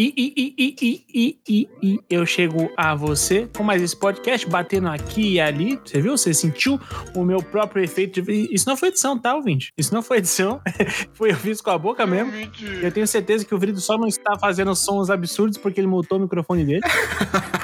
[0.00, 3.94] E, e, e, e, e, e, e, e eu chego a você com mais esse
[3.94, 5.78] podcast, batendo aqui e ali.
[5.84, 6.16] Você viu?
[6.16, 6.80] Você sentiu
[7.14, 8.48] o meu próprio efeito de...
[8.50, 9.74] Isso não foi edição, tá, ouvinte?
[9.76, 10.58] Isso não foi edição.
[11.12, 12.32] foi eu fiz com a boca mesmo.
[12.80, 16.16] Eu tenho certeza que o Vrido só não está fazendo sons absurdos porque ele mutou
[16.16, 16.80] o microfone dele.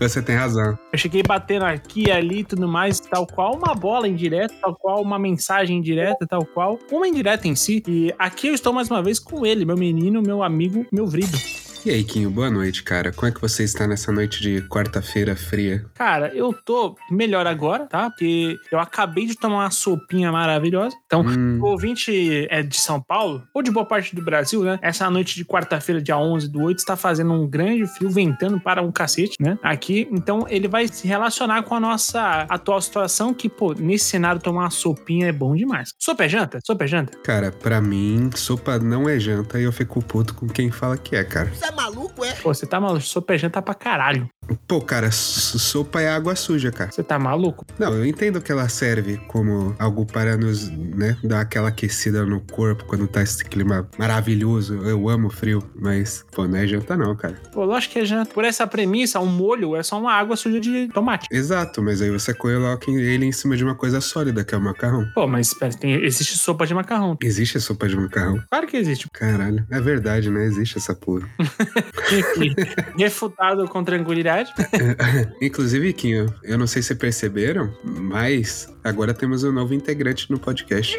[0.00, 0.78] Você tem razão.
[0.92, 5.02] Eu cheguei batendo aqui, ali e tudo mais, tal qual uma bola indireta, tal qual
[5.02, 7.82] uma mensagem indireta, tal qual uma indireta em si.
[7.86, 11.38] E aqui eu estou mais uma vez com ele, meu menino, meu amigo, meu vrido.
[11.86, 13.12] E aí, Quinho, boa noite, cara.
[13.12, 15.86] Como é que você está nessa noite de quarta-feira fria?
[15.94, 18.10] Cara, eu tô melhor agora, tá?
[18.10, 20.96] Porque eu acabei de tomar uma sopinha maravilhosa.
[21.06, 21.60] Então, Hum.
[21.62, 24.80] o ouvinte é de São Paulo, ou de boa parte do Brasil, né?
[24.82, 28.82] Essa noite de quarta-feira, dia 11 do 8, está fazendo um grande frio, ventando para
[28.82, 29.56] um cacete, né?
[29.62, 34.40] Aqui, então ele vai se relacionar com a nossa atual situação, que, pô, nesse cenário
[34.42, 35.90] tomar uma sopinha é bom demais.
[36.02, 36.58] Sopa é janta?
[36.66, 37.16] Sopa é janta?
[37.18, 41.14] Cara, pra mim, sopa não é janta e eu fico puto com quem fala que
[41.14, 41.52] é, cara.
[41.62, 42.32] É maluco, é?
[42.34, 43.02] Pô, você tá maluco?
[43.02, 44.28] Sopa é janta pra caralho.
[44.66, 46.90] Pô, cara, sopa é água suja, cara.
[46.90, 47.64] Você tá maluco?
[47.78, 52.40] Não, eu entendo que ela serve como algo para nos, né, dar aquela aquecida no
[52.40, 54.74] corpo quando tá esse clima maravilhoso.
[54.84, 57.34] Eu amo frio, mas, pô, não é janta não, cara.
[57.52, 58.32] Pô, lógico que é janta.
[58.32, 61.26] Por essa premissa, um molho é só uma água suja de tomate.
[61.30, 64.60] Exato, mas aí você coloca ele em cima de uma coisa sólida, que é o
[64.60, 65.06] macarrão.
[65.14, 67.16] Pô, mas espera, tem, existe sopa de macarrão.
[67.22, 68.42] Existe sopa de macarrão?
[68.50, 69.08] Claro que existe.
[69.10, 70.44] Caralho, é verdade, né?
[70.44, 71.28] Existe essa porra.
[72.12, 72.54] Enfim,
[72.96, 74.35] refutado com tranquilidade.
[75.40, 80.96] Inclusive, Quinho, eu não sei se perceberam, mas agora temos um novo integrante no podcast.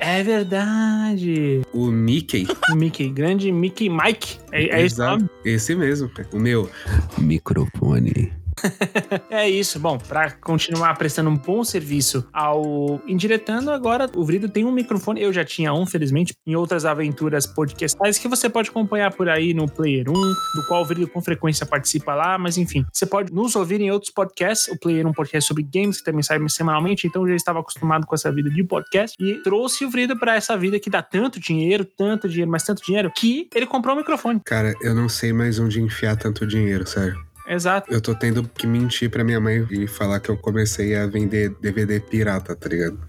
[0.00, 1.62] É verdade.
[1.72, 2.46] O Mickey.
[2.70, 4.38] O Mickey, grande Mickey Mike.
[4.52, 5.28] É, é esse nome?
[5.44, 6.70] Esse mesmo, o meu
[7.18, 8.32] microfone.
[9.30, 9.78] É isso.
[9.78, 15.22] Bom, pra continuar prestando um bom serviço ao Indiretando, agora o Vrido tem um microfone.
[15.22, 19.52] Eu já tinha um, felizmente, em outras aventuras podcastais que você pode acompanhar por aí
[19.52, 23.32] no Player 1, do qual o Vrido com frequência participa lá, mas enfim, você pode
[23.32, 24.68] nos ouvir em outros podcasts.
[24.68, 28.06] O Player 1 podcast sobre games, que também sai semanalmente, então eu já estava acostumado
[28.06, 31.38] com essa vida de podcast e trouxe o Vrido pra essa vida que dá tanto
[31.38, 34.40] dinheiro, tanto dinheiro, mas tanto dinheiro, que ele comprou um microfone.
[34.44, 37.27] Cara, eu não sei mais onde enfiar tanto dinheiro, sério.
[37.48, 37.92] Exato.
[37.92, 41.50] Eu tô tendo que mentir pra minha mãe e falar que eu comecei a vender
[41.60, 42.98] DVD pirata, tá ligado?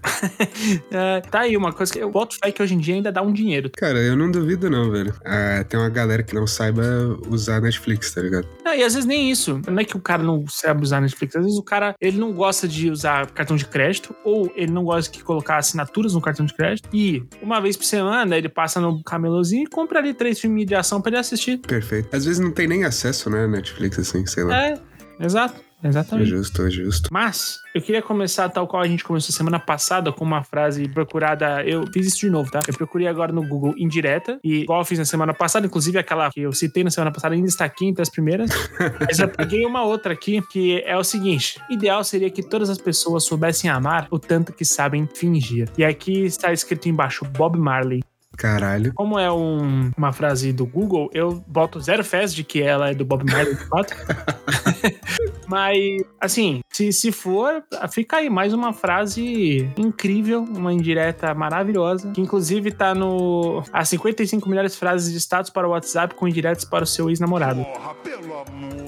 [0.92, 3.22] É, tá aí uma coisa que eu boto fé que hoje em dia ainda dá
[3.22, 3.70] um dinheiro.
[3.76, 5.14] Cara, eu não duvido não, velho.
[5.24, 6.82] Ah, tem uma galera que não saiba
[7.28, 8.46] usar Netflix, tá ligado?
[8.64, 9.60] Não, e às vezes nem isso.
[9.66, 11.36] Não é que o cara não sabe usar Netflix.
[11.36, 14.84] Às vezes o cara ele não gosta de usar cartão de crédito ou ele não
[14.84, 16.88] gosta de colocar assinaturas no cartão de crédito.
[16.92, 20.74] E uma vez por semana ele passa no camelozinho e compra ali três filmes de
[20.74, 21.58] ação pra ele assistir.
[21.58, 22.14] Perfeito.
[22.14, 24.56] Às vezes não tem nem acesso, né, Netflix, assim, sei lá.
[24.56, 24.78] É,
[25.20, 25.70] exato.
[25.82, 26.28] É Exatamente.
[26.28, 27.08] justo, é justo.
[27.10, 31.64] Mas eu queria começar tal qual a gente começou semana passada com uma frase procurada.
[31.64, 32.60] Eu fiz isso de novo, tá?
[32.68, 36.30] Eu procurei agora no Google indireta e igual eu fiz na semana passada, inclusive aquela
[36.30, 38.50] que eu citei na semana passada ainda está aqui entre as primeiras.
[39.00, 42.78] Mas eu peguei uma outra aqui que é o seguinte: ideal seria que todas as
[42.78, 45.68] pessoas soubessem amar o tanto que sabem fingir.
[45.78, 48.02] E aqui está escrito embaixo Bob Marley.
[48.40, 48.94] Caralho.
[48.94, 52.94] Como é um- uma frase do Google, eu boto zero fés de que ela é
[52.94, 53.94] do Bob Marley de fato.
[55.46, 57.62] Mas, assim, se, se for,
[57.92, 63.62] fica aí mais uma frase incrível, uma indireta maravilhosa, que inclusive tá no.
[63.72, 67.66] As 55 melhores frases de status para o WhatsApp com indiretas para o seu ex-namorado.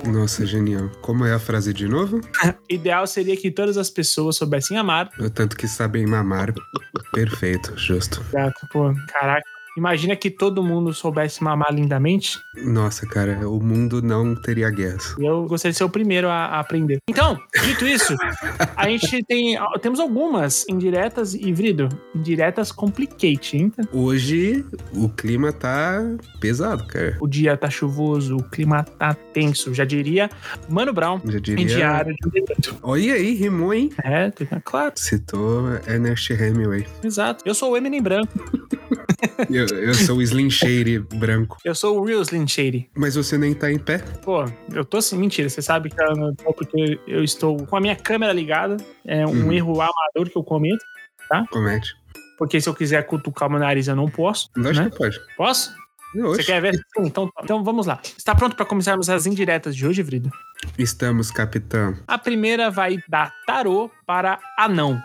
[0.07, 0.89] Nossa, genial.
[1.01, 2.21] Como é a frase de novo?
[2.69, 5.11] Ideal seria que todas as pessoas soubessem amar.
[5.19, 6.55] O tanto que sabem mamar.
[7.13, 8.25] Perfeito, justo.
[8.33, 9.41] Gato, pô, caraca.
[9.77, 12.38] Imagina que todo mundo soubesse mamar lindamente.
[12.65, 15.15] Nossa, cara, o mundo não teria guerras.
[15.19, 16.99] Eu gostaria de ser o primeiro a, a aprender.
[17.09, 18.15] Então, dito isso,
[18.77, 21.88] a gente tem temos algumas indiretas e vrido.
[22.15, 23.72] Indiretas complicate, hein?
[23.93, 26.00] Hoje o clima tá
[26.41, 27.16] pesado, cara.
[27.21, 29.72] O dia tá chuvoso, o clima tá tenso.
[29.72, 30.28] Já diria
[30.69, 31.66] Mano Brown Já em diria.
[31.66, 32.77] Diário de um.
[32.83, 33.91] Olha aí, rimou, hein?
[34.04, 36.87] É, tá claro, Citou Ernest Hemingway.
[37.03, 37.43] exato.
[37.47, 38.33] Eu sou o Eminem branco.
[39.50, 41.56] Eu, eu sou o Slim Shady branco.
[41.65, 42.91] Eu sou o Real Slim Shady.
[42.97, 43.98] Mas você nem tá em pé?
[44.22, 45.48] Pô, eu tô assim, mentira.
[45.48, 48.77] Você sabe que eu não porque eu estou com a minha câmera ligada.
[49.07, 49.53] É um Uhum.
[49.53, 50.84] erro amador que eu cometo.
[51.51, 51.95] Comete.
[52.39, 54.51] Porque se eu quiser cutucar o meu nariz, eu não posso.
[54.57, 54.91] Lógico Né?
[54.91, 55.19] que pode.
[55.36, 55.74] Posso?
[56.15, 56.74] Você quer ver?
[56.98, 57.98] Então, então vamos lá.
[58.19, 60.30] Está pronto para começarmos as indiretas de hoje, Vrido?
[60.77, 61.97] Estamos, capitão.
[62.07, 65.01] A primeira vai da tarô para anão.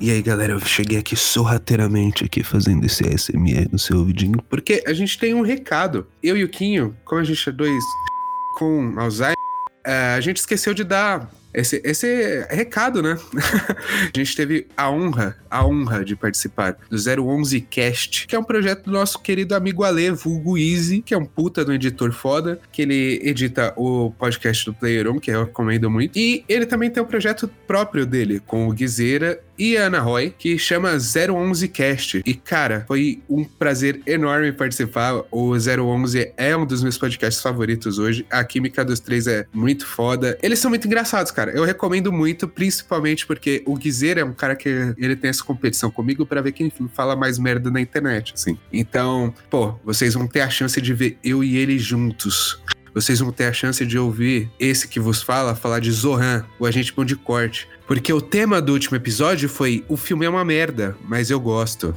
[0.00, 4.42] E aí, galera, eu cheguei aqui sorrateiramente aqui fazendo esse ASMR no seu ouvidinho.
[4.48, 6.06] Porque a gente tem um recado.
[6.22, 7.84] Eu e o Quinho, como a gente é dois
[8.56, 9.36] com Alzheimer,
[9.84, 13.18] é, a gente esqueceu de dar esse, esse recado, né?
[14.14, 18.44] a gente teve a honra, a honra de participar do 011 Cast, que é um
[18.44, 22.60] projeto do nosso querido amigo Ale, vulgo Easy, que é um puta do editor foda,
[22.72, 26.18] que ele edita o podcast do Player On, que eu recomendo muito.
[26.18, 30.34] E ele também tem um projeto próprio dele, com o Guizeira e a Ana Roy,
[30.36, 32.22] que chama 011 Cast.
[32.24, 35.22] E, cara, foi um prazer enorme participar.
[35.30, 38.24] O 011 é um dos meus podcasts favoritos hoje.
[38.30, 40.38] A química dos três é muito foda.
[40.42, 41.50] Eles são muito engraçados, cara.
[41.52, 45.90] Eu recomendo muito, principalmente porque o Guizeira é um cara que ele tem essa competição
[45.90, 48.58] comigo para ver quem fala mais merda na internet, assim.
[48.72, 52.58] Então, pô, vocês vão ter a chance de ver eu e ele juntos
[52.94, 56.66] vocês vão ter a chance de ouvir esse que vos fala falar de Zohan, o
[56.66, 57.68] agente bom de corte.
[57.90, 61.92] Porque o tema do último episódio foi: o filme é uma merda, mas eu gosto.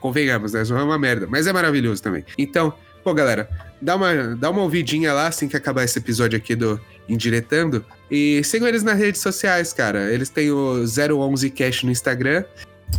[0.00, 0.64] Convenhamos, né?
[0.64, 2.24] Zohan é uma merda, mas é maravilhoso também.
[2.36, 3.48] Então, pô, galera,
[3.80, 7.84] dá uma, dá uma ouvidinha lá assim que acabar esse episódio aqui do Indiretando.
[8.10, 10.12] E sigam eles nas redes sociais, cara.
[10.12, 12.42] Eles têm o 011cast no Instagram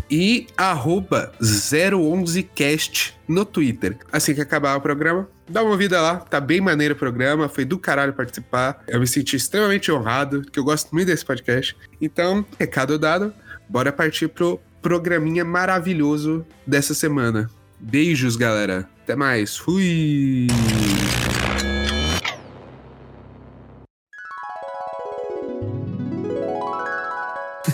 [0.09, 3.97] e arroba 011cast no Twitter.
[4.09, 7.65] Assim que acabar o programa, dá uma vida lá, tá bem maneiro o programa, foi
[7.65, 8.83] do caralho participar.
[8.87, 11.75] Eu me senti extremamente honrado, que eu gosto muito desse podcast.
[12.01, 13.33] Então, recado dado,
[13.67, 17.49] bora partir pro programinha maravilhoso dessa semana.
[17.79, 18.87] Beijos, galera.
[19.03, 19.57] Até mais.
[19.57, 20.47] Fui!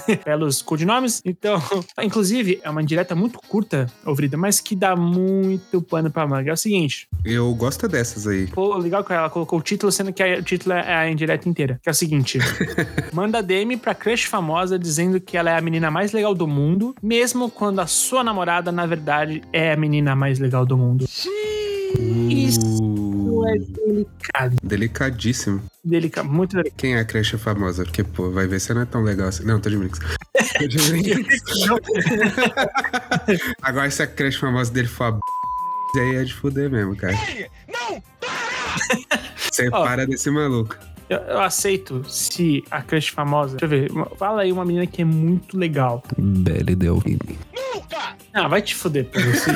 [0.25, 1.21] belos codinomes.
[1.25, 1.61] Então,
[2.01, 6.49] inclusive, é uma indireta muito curta, ouvrida, mas que dá muito pano pra manga.
[6.49, 7.07] É o seguinte.
[7.23, 8.47] Eu gosto dessas aí.
[8.47, 11.47] Pô, legal que ela colocou o título, sendo que a, o título é a indireta
[11.47, 11.79] inteira.
[11.81, 12.39] Que é o seguinte:
[13.13, 16.95] manda DM pra crush famosa dizendo que ela é a menina mais legal do mundo,
[17.01, 21.05] mesmo quando a sua namorada, na verdade, é a menina mais legal do mundo.
[22.29, 23.12] Isso
[23.47, 24.55] é delicado.
[24.63, 25.61] Delicadíssimo.
[25.83, 26.77] Delica, muito delicado.
[26.77, 27.83] Quem é a creche famosa?
[27.83, 29.43] Porque, pô, vai ver se não é tão legal assim.
[29.45, 29.99] Não, tô de brinks.
[30.59, 31.43] Tô de brinks.
[33.61, 35.19] Agora, se a creche famosa dele for a b...
[35.99, 37.13] aí é de fuder mesmo, cara.
[37.67, 38.01] Não!
[39.51, 39.83] Você Ó.
[39.83, 40.75] para desse maluco.
[41.09, 43.57] Eu, eu aceito se a crush famosa.
[43.57, 43.91] Deixa eu ver.
[43.91, 46.01] uma- Fala aí uma menina que é muito legal.
[46.17, 47.37] Belle Delphine.
[48.33, 49.51] Ah, vai te fuder pra você.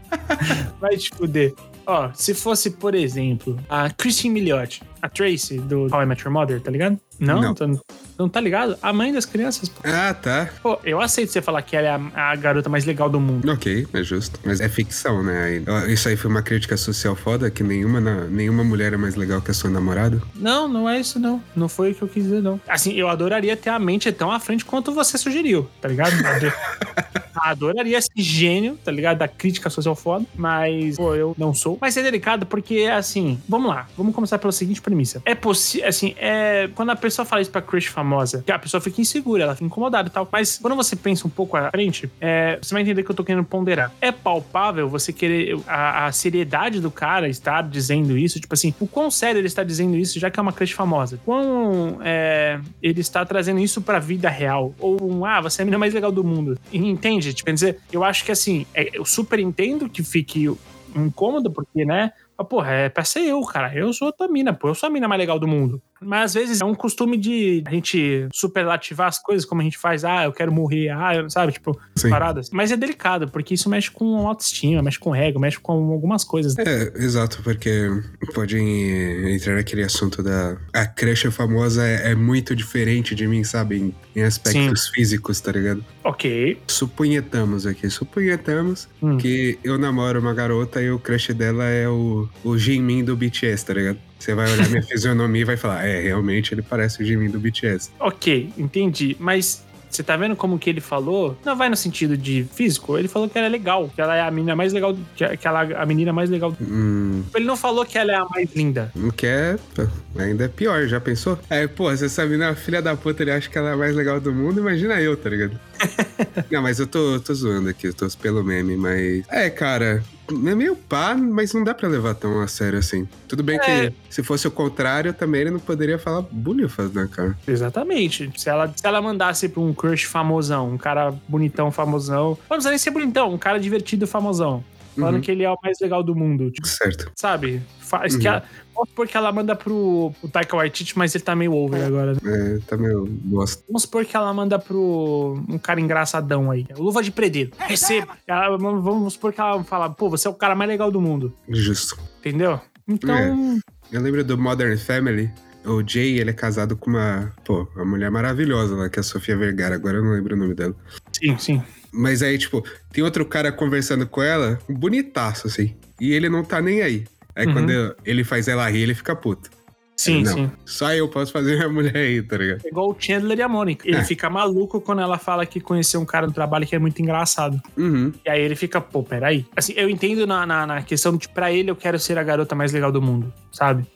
[0.80, 1.54] vai te fuder.
[1.86, 6.32] Ó, se fosse, por exemplo, a Christine Milioti, a Tracy do How I Met Your
[6.32, 6.98] Mother, tá ligado?
[7.18, 7.40] Não?
[7.40, 7.52] Não.
[7.52, 7.80] Então,
[8.18, 8.76] não tá ligado?
[8.82, 9.80] A mãe das crianças, pô.
[9.84, 10.48] Ah, tá.
[10.62, 13.50] Pô, eu aceito você falar que ela é a, a garota mais legal do mundo.
[13.50, 14.38] Ok, é justo.
[14.44, 15.62] Mas é ficção, né?
[15.88, 19.50] Isso aí foi uma crítica social foda, que nenhuma, nenhuma mulher é mais legal que
[19.50, 20.20] a sua namorada.
[20.34, 21.42] Não, não é isso, não.
[21.54, 22.60] Não foi o que eu quis dizer, não.
[22.68, 26.12] Assim, eu adoraria ter a mente tão à frente quanto você sugeriu, tá ligado?
[27.42, 29.18] Ado- Adoraria esse gênio, tá ligado?
[29.18, 31.78] Da crítica social foda, mas, pô, eu não sou.
[31.80, 35.22] Mas é delicado porque, assim, vamos lá, vamos começar pela seguinte premissa.
[35.24, 36.68] É possível, assim, é.
[36.74, 40.08] Quando a pessoa fala isso pra crush famosa, a pessoa fica insegura, ela fica incomodada
[40.08, 40.28] e tal.
[40.30, 43.22] Mas quando você pensa um pouco à frente, é, você vai entender que eu tô
[43.24, 43.92] querendo ponderar.
[44.00, 45.56] É palpável você querer.
[45.66, 49.62] A, a seriedade do cara estar dizendo isso, tipo assim, o quão sério ele está
[49.62, 51.18] dizendo isso, já que é uma crush famosa.
[51.24, 54.74] Quão é, ele está trazendo isso pra vida real.
[54.78, 56.58] Ou um, ah, você é a menina mais legal do mundo.
[56.72, 57.31] Entende?
[57.34, 60.48] Quer dizer, eu acho que assim, é, eu super entendo que fique
[60.94, 62.12] incômodo, porque, né?
[62.36, 63.74] Mas, porra, é ser eu, cara.
[63.74, 64.68] Eu sou a tua mina, pô.
[64.68, 65.80] Eu sou a mina mais legal do mundo.
[66.04, 69.78] Mas às vezes é um costume de a gente superlativar as coisas, como a gente
[69.78, 71.52] faz, ah, eu quero morrer, ah, eu- sabe?
[71.52, 72.10] Tipo, Sim.
[72.10, 72.50] paradas.
[72.50, 76.56] Mas é delicado, porque isso mexe com autoestima, mexe com ego, mexe com algumas coisas.
[76.58, 77.88] É, exato, porque
[78.34, 80.56] pode entrar naquele assunto da.
[80.72, 83.76] A crush famosa é, é muito diferente de mim, sabe?
[83.78, 85.84] Em, em aspectos físicos, tá ligado?
[86.04, 86.60] Ok.
[86.66, 89.16] Supunhetamos aqui, supunhetamos Hum.
[89.18, 93.64] que eu namoro uma garota e o crush dela é o, o Jimin do BTS,
[93.64, 93.98] tá ligado?
[94.22, 97.40] Você vai olhar minha fisionomia e vai falar, é, realmente ele parece o Jimin do
[97.40, 97.90] BTS.
[97.98, 99.16] Ok, entendi.
[99.18, 101.36] Mas você tá vendo como que ele falou?
[101.44, 102.96] Não vai no sentido de físico.
[102.96, 105.46] Ele falou que ela é legal, que ela é a menina mais legal, que que
[105.46, 106.56] ela é a menina mais legal.
[106.60, 108.90] Hum, Ele não falou que ela é a mais linda.
[109.16, 109.58] quer.
[109.74, 109.86] pô,
[110.18, 111.38] Ainda é pior, já pensou?
[111.50, 113.76] É, pô, se essa menina é filha da puta, ele acha que ela é a
[113.76, 115.58] mais legal do mundo, imagina eu, tá ligado?
[116.50, 119.24] não, mas eu tô, tô zoando aqui, eu tô pelo meme, mas.
[119.28, 120.02] É, cara.
[120.48, 123.06] É meio pá, mas não dá pra levar tão a sério assim.
[123.28, 123.90] Tudo bem É.
[123.90, 127.36] que se fosse o contrário, também ele não poderia falar bulifas, né, cara?
[127.46, 128.30] Exatamente.
[128.36, 132.30] Se ela, se ela mandasse pra um crush famosão, um cara bonitão, famosão.
[132.42, 134.64] Não precisa nem ser bonitão, um cara divertido, famosão.
[134.96, 135.20] Falando Uhum.
[135.20, 136.50] que ele é o mais legal do mundo.
[136.50, 137.10] Tipo, Certo.
[137.16, 137.62] sabe?
[137.80, 138.34] Faz que Uhum.
[138.34, 138.42] ela.
[138.74, 142.12] Vamos supor que ela manda pro, pro Taika Waititi, mas ele tá meio over agora.
[142.14, 142.20] né?
[142.24, 143.62] É, tá meio bosta.
[143.68, 146.66] Vamos supor que ela manda pro um cara engraçadão aí.
[146.78, 147.50] Luva de predeiro.
[147.58, 148.16] Receba.
[148.26, 151.34] Ela- vamos supor que ela fala, pô, você é o cara mais legal do mundo.
[151.48, 151.98] Justo.
[152.20, 152.58] Entendeu?
[152.88, 153.60] Então.
[153.90, 155.30] Eu lembro do Modern Family,
[155.64, 159.04] O Jay, ele é casado com uma, pô, uma mulher maravilhosa lá, que é a
[159.04, 159.76] Sofia Vergara.
[159.76, 160.74] Agora eu não lembro o nome dela.
[161.22, 161.62] Sim, sim.
[161.92, 165.74] Mas aí, tipo, tem outro cara conversando com ela, um bonitaço, assim.
[166.00, 167.04] E ele não tá nem aí.
[167.36, 167.52] Aí Uhum.
[167.52, 169.50] quando ele faz ela rir, ele fica puto.
[169.94, 170.50] Sim, não, sim.
[170.64, 172.62] Só eu posso fazer minha mulher aí, tá ligado?
[172.64, 173.86] É igual o Chandler e a Mônica.
[173.86, 174.02] Ele É.
[174.04, 177.60] fica maluco quando ela fala que conheceu um cara no trabalho que é muito engraçado.
[177.76, 178.10] Uhum.
[178.24, 179.46] E aí ele fica, pô, peraí.
[179.54, 182.54] Assim, eu entendo na, na, na questão de, pra ele, eu quero ser a garota
[182.54, 183.86] mais legal do mundo, sabe?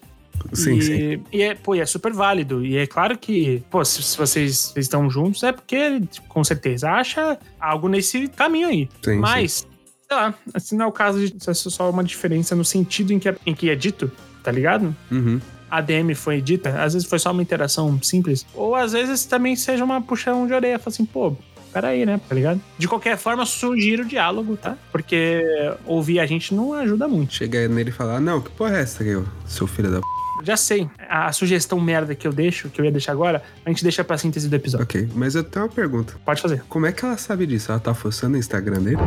[0.53, 1.23] Sim, e, sim.
[1.33, 2.65] E é, pô, e é super válido.
[2.65, 7.39] E é claro que, pô, se, se vocês, estão juntos, é porque com certeza, acha
[7.61, 8.89] algo nesse caminho aí.
[9.03, 9.67] Sim, Mas,
[10.09, 13.19] sei lá, assim não é o caso de é só uma diferença no sentido em
[13.19, 14.11] que, é- em que é dito,
[14.43, 14.95] tá ligado?
[15.11, 15.41] Uhum.
[15.69, 19.57] A DM foi dita, às vezes foi só uma interação simples, ou às vezes também
[19.57, 21.37] seja uma puxão de orelha, fala assim, pô,
[21.73, 22.61] peraí, né, tá ligado?
[22.79, 24.79] De qualquer forma, sugiro o diálogo, tá?
[24.91, 25.43] Porque
[25.85, 27.35] ouvir a gente não ajuda muito.
[27.35, 29.05] Chega nele e fala, "Ah, não, que porra é essa
[29.45, 30.07] seu filho da p...
[30.47, 33.83] Já sei, a sugestão merda que eu deixo, que eu ia deixar agora, a gente
[33.83, 34.85] deixa pra síntese do episódio.
[34.85, 36.15] Ok, mas eu tenho uma pergunta.
[36.25, 36.63] Pode fazer.
[36.69, 37.73] Como é que ela sabe disso?
[37.73, 38.99] Ela tá forçando o Instagram dele?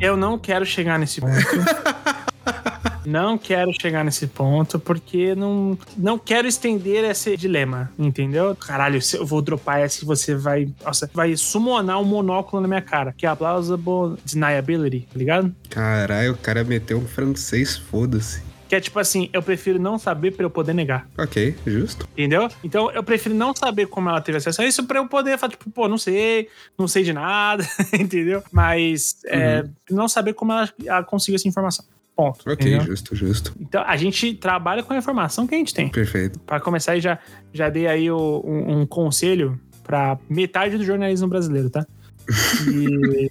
[0.00, 1.34] Eu não quero chegar nesse ponto.
[3.04, 8.56] não quero chegar nesse ponto, porque não, não quero estender esse dilema, entendeu?
[8.56, 10.66] Caralho, se eu vou dropar essa e você vai.
[10.82, 15.54] Nossa, vai summonar um monóculo na minha cara, que é a plausible deniability, tá ligado?
[15.68, 18.45] Caralho, o cara meteu um francês, foda-se.
[18.68, 21.08] Que é tipo assim, eu prefiro não saber pra eu poder negar.
[21.16, 22.08] Ok, justo.
[22.12, 22.48] Entendeu?
[22.64, 25.50] Então eu prefiro não saber como ela teve acesso a isso pra eu poder falar,
[25.52, 27.64] tipo, pô, não sei, não sei de nada,
[27.98, 28.42] entendeu?
[28.50, 31.84] Mas é, não saber como ela, ela conseguiu essa informação.
[32.16, 32.40] Ponto.
[32.50, 32.80] Ok, entendeu?
[32.80, 33.54] justo, justo.
[33.60, 35.88] Então a gente trabalha com a informação que a gente tem.
[35.90, 36.38] Perfeito.
[36.40, 37.18] Pra começar, já,
[37.52, 41.86] já dei aí o- um, um conselho pra metade do jornalismo brasileiro, tá?
[42.72, 43.30] E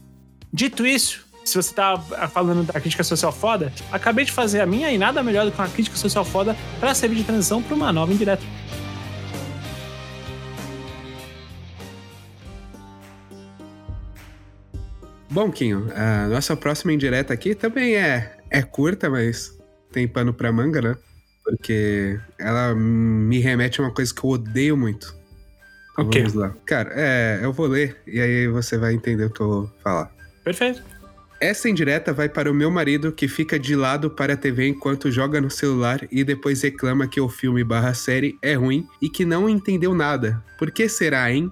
[0.53, 1.97] dito isso, se você tá
[2.27, 5.59] falando da crítica social foda, acabei de fazer a minha e nada melhor do que
[5.59, 8.43] uma crítica social foda pra servir de transição pra uma nova indireta.
[15.29, 19.55] Bom, Quinho, a nossa próxima indireta aqui também é, é curta, mas
[19.91, 20.97] tem pano pra manga, né?
[21.43, 25.15] Porque ela me remete a uma coisa que eu odeio muito.
[25.91, 26.21] Então, Ok.
[26.21, 26.55] Vamos lá.
[26.65, 30.09] Cara, é, eu vou ler e aí você vai entender o que eu vou falar.
[30.43, 30.94] Perfeito.
[31.39, 35.11] Essa indireta vai para o meu marido que fica de lado para a TV enquanto
[35.11, 39.25] joga no celular e depois reclama que o filme barra série é ruim e que
[39.25, 40.41] não entendeu nada.
[40.57, 41.51] Por que será, hein?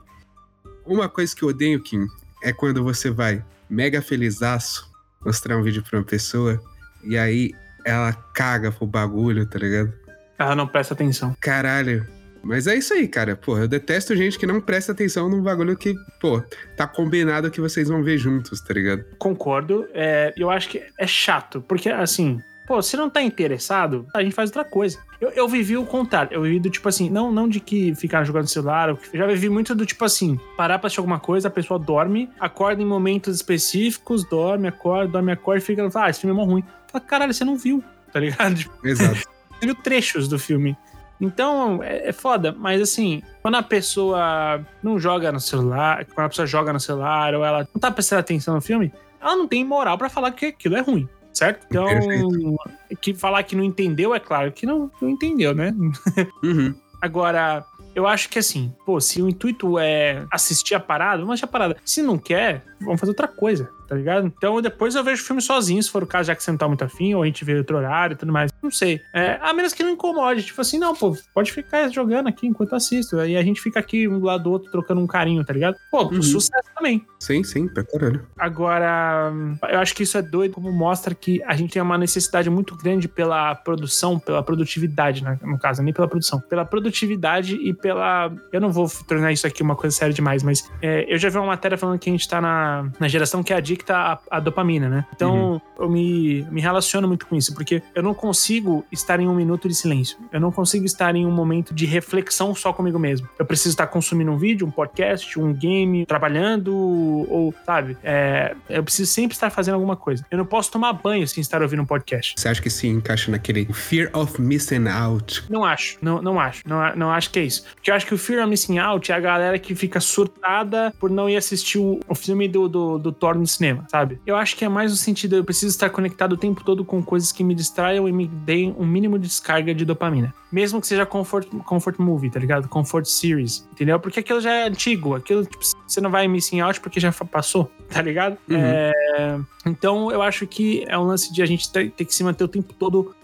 [0.86, 2.06] Uma coisa que eu odeio, Kim,
[2.42, 4.90] é quando você vai mega felizaço
[5.24, 6.62] mostrar um vídeo pra uma pessoa
[7.04, 7.52] e aí
[7.86, 9.94] ela caga pro bagulho, tá ligado?
[10.40, 11.36] Ela não presta atenção.
[11.40, 12.08] Caralho.
[12.44, 13.36] Mas é isso aí, cara.
[13.36, 16.44] Pô, eu detesto gente que não presta atenção num bagulho que, pô,
[16.76, 19.06] tá combinado que vocês vão ver juntos, tá ligado?
[19.18, 19.88] Concordo.
[19.94, 24.36] É, eu acho que é chato, porque assim, pô, se não tá interessado, a gente
[24.36, 25.00] faz outra coisa.
[25.22, 26.34] Eu, eu vivi o contrário.
[26.34, 28.90] Eu vivi do tipo assim, não, não de que ficar jogando celular.
[28.90, 32.30] Eu já vivi muito do tipo assim, parar pra assistir alguma coisa, a pessoa dorme,
[32.38, 36.44] acorda em momentos específicos, dorme, acorda, dorme, acorda e fica, ah, esse filme é mó
[36.44, 36.64] ruim.
[36.92, 37.82] Fala, caralho, você não viu,
[38.12, 38.56] tá ligado?
[38.60, 39.16] Tipo, Exato.
[39.16, 40.78] você viu trechos do filme.
[41.20, 46.30] Então, é, é foda, mas assim, quando a pessoa não joga no celular, quando a
[46.30, 48.92] pessoa joga no celular ou ela não tá prestando atenção no filme,
[49.22, 51.66] ela não tem moral pra falar que aquilo é ruim, certo?
[51.70, 52.58] Então, Perfeito.
[53.00, 55.74] que falar que não entendeu, é claro que não, não entendeu, né?
[56.44, 56.76] Uhum.
[57.02, 57.66] Agora,
[57.96, 61.48] eu acho que assim, pô, se o intuito é assistir a parada, vamos assistir a
[61.48, 61.78] parada.
[61.86, 64.28] Se não quer, vamos fazer outra coisa, tá ligado?
[64.36, 66.58] Então depois eu vejo o filme sozinho, se for o caso, já que você não
[66.58, 68.52] tá muito afim, ou a gente vê outro horário e tudo mais.
[68.62, 69.00] Não sei.
[69.14, 70.44] É, a menos que não incomode.
[70.44, 73.20] Tipo assim, não, pô, pode ficar jogando aqui enquanto assisto.
[73.20, 75.76] Aí a gente fica aqui um do lado do outro trocando um carinho, tá ligado?
[75.92, 76.22] Pô, Uhum.
[76.22, 77.06] sucesso também.
[77.20, 78.26] Sim, sim, pra caralho.
[78.38, 79.32] Agora,
[79.70, 82.76] eu acho que isso é doido, como mostra que a gente tem uma necessidade muito
[82.76, 85.38] grande pela produção, pela produtividade, né?
[85.44, 88.32] no caso, nem pela produção, pela produtividade e pela.
[88.52, 91.38] Eu não vou tornar isso aqui uma coisa séria demais, mas é, eu já vi
[91.38, 94.40] uma matéria falando que a gente tá na, na geração que é adicta à, à
[94.40, 95.06] dopamina, né?
[95.16, 99.36] Então, eu me, me relaciono muito com isso, porque eu não consigo estar em um
[99.36, 100.18] minuto de silêncio.
[100.32, 103.28] Eu não consigo estar em um momento de reflexão só comigo mesmo.
[103.38, 107.98] Eu preciso estar consumindo um vídeo, um podcast, um game, trabalhando, ou, sabe?
[108.04, 110.26] É, eu preciso sempre estar fazendo alguma coisa.
[110.30, 112.36] Eu não posso tomar banho sem estar ouvindo um podcast.
[112.38, 115.44] Você acha que se encaixa naquele fear of missing out?
[115.50, 117.64] Não acho, não, não acho, não, não acho que é isso.
[117.76, 120.94] Porque eu acho que o Fear of Missing Out é a galera que fica surtada
[121.00, 124.20] por não ir assistir o, o filme do, do, do Thor no cinema, sabe?
[124.26, 127.02] Eu acho que é mais no sentido, eu preciso estar conectado o tempo todo com
[127.02, 130.34] coisas que me distraiam e me deem um mínimo de descarga de dopamina.
[130.52, 132.68] Mesmo que seja comfort, comfort movie, tá ligado?
[132.68, 134.00] Comfort series, entendeu?
[134.00, 137.72] Porque aquilo já é antigo, aquilo tipo, você não vai missing out porque já passou,
[137.90, 138.38] tá ligado?
[138.50, 138.58] Uhum.
[138.58, 142.24] É, então eu acho que é um lance de a gente ter, ter que se
[142.24, 143.16] manter o tempo todo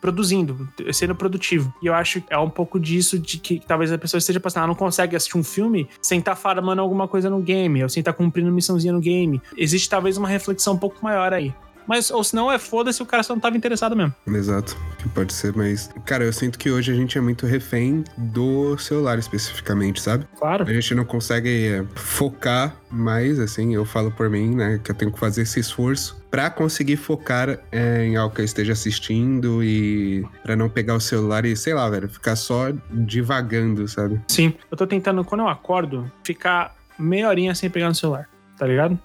[0.00, 1.72] produzindo, sendo produtivo.
[1.82, 4.62] E eu acho que é um pouco disso de que talvez a pessoa esteja passando,
[4.62, 8.00] ela não consegue assistir um filme sem estar farmando alguma coisa no game, ou sem
[8.00, 9.40] estar cumprindo missãozinha no game.
[9.56, 11.52] Existe talvez uma reflexão um pouco maior aí.
[11.88, 14.14] Mas, ou senão é foda-se, o cara só não tava interessado mesmo.
[14.26, 15.90] Exato, que pode ser, mas.
[16.04, 20.26] Cara, eu sinto que hoje a gente é muito refém do celular especificamente, sabe?
[20.38, 20.64] Claro.
[20.68, 24.78] A gente não consegue é, focar mais, assim, eu falo por mim, né?
[24.84, 28.44] Que eu tenho que fazer esse esforço pra conseguir focar é, em algo que eu
[28.44, 33.88] esteja assistindo e pra não pegar o celular e, sei lá, velho, ficar só divagando,
[33.88, 34.20] sabe?
[34.28, 34.52] Sim.
[34.70, 38.28] Eu tô tentando, quando eu acordo, ficar meia horinha sem pegar no celular,
[38.58, 38.98] tá ligado?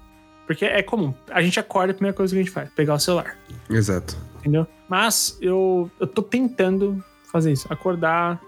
[0.46, 1.14] Porque é comum.
[1.30, 3.38] A gente acorda, a primeira coisa que a gente faz, pegar o celular.
[3.70, 4.18] Exato.
[4.40, 4.68] entendeu?
[4.90, 7.68] Mas eu, eu tô tentando fazer isso.
[7.72, 8.42] Acordar,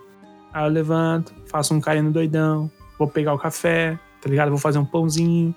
[0.54, 4.50] aí eu levanto, faço um carinho doidão, vou pegar o café, tá ligado?
[4.50, 5.56] Vou fazer um pãozinho,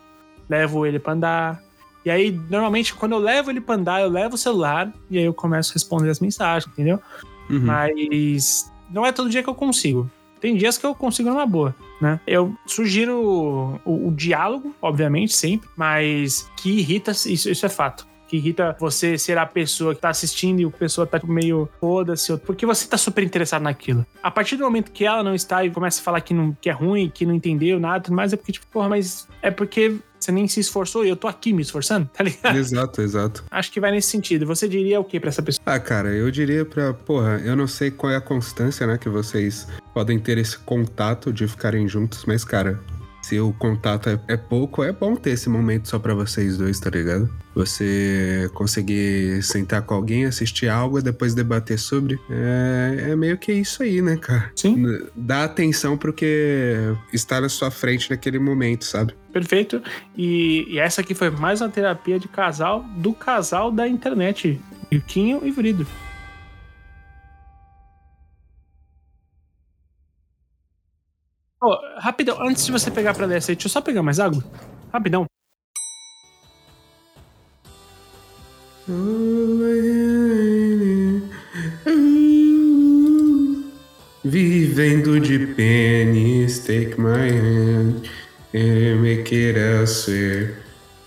[0.48, 1.62] levo ele pra andar.
[2.04, 5.24] E aí, normalmente, quando eu levo ele pra andar, eu levo o celular e aí
[5.24, 7.00] eu começo a responder as mensagens, entendeu?
[7.50, 7.60] Uhum.
[7.60, 10.10] Mas não é todo dia que eu consigo.
[10.40, 12.20] Tem dias que eu consigo numa boa, né?
[12.26, 18.06] Eu sugiro o, o diálogo, obviamente, sempre, mas que irrita, isso, isso é fato.
[18.28, 22.36] Que irrita você ser a pessoa que tá assistindo e a pessoa tá meio foda-se,
[22.38, 24.04] porque você tá super interessado naquilo.
[24.22, 26.68] A partir do momento que ela não está e começa a falar que, não, que
[26.68, 29.96] é ruim, que não entendeu nada, tudo mais é porque, tipo, porra, mas é porque
[30.20, 32.56] você nem se esforçou e eu tô aqui me esforçando, tá ligado?
[32.56, 33.44] Exato, exato.
[33.50, 34.44] Acho que vai nesse sentido.
[34.46, 35.62] Você diria o que pra essa pessoa?
[35.64, 36.92] Ah, cara, eu diria pra.
[36.92, 39.66] Porra, eu não sei qual é a constância, né, que vocês
[39.98, 42.78] podem ter esse contato de ficarem juntos, mas, cara,
[43.20, 46.78] se o contato é, é pouco, é bom ter esse momento só pra vocês dois,
[46.78, 47.28] tá ligado?
[47.52, 52.16] Você conseguir sentar com alguém, assistir algo e depois debater sobre.
[52.30, 54.52] É, é meio que isso aí, né, cara?
[54.54, 54.86] Sim.
[55.16, 59.16] Dá atenção pro que está na sua frente naquele momento, sabe?
[59.32, 59.82] Perfeito.
[60.16, 64.60] E, e essa aqui foi mais uma terapia de casal do casal da internet.
[64.92, 65.84] Yuquinho e Vrido.
[71.60, 74.20] Ô, rapidão, antes de você pegar pra ler essa aí, deixa eu só pegar mais
[74.20, 74.44] água.
[74.92, 75.26] Rapidão.
[84.24, 88.08] Vivendo de pênis, take my hand
[88.54, 90.54] and make it elsewhere.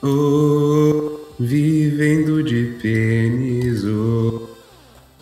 [0.04, 4.50] Oh, vivendo de pênis, oh,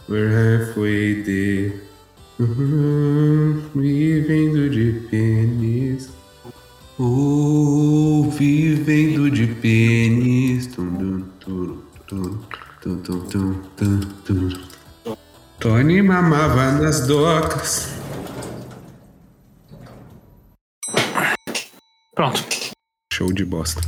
[0.08, 1.89] we're halfway there.
[2.40, 6.10] Uhum, vivendo de pênis.
[6.98, 10.70] Uhum, oh, vivendo de pênis.
[15.60, 17.94] Tony mamava nas docas.
[22.16, 22.42] Pronto.
[23.12, 23.82] Show de bosta.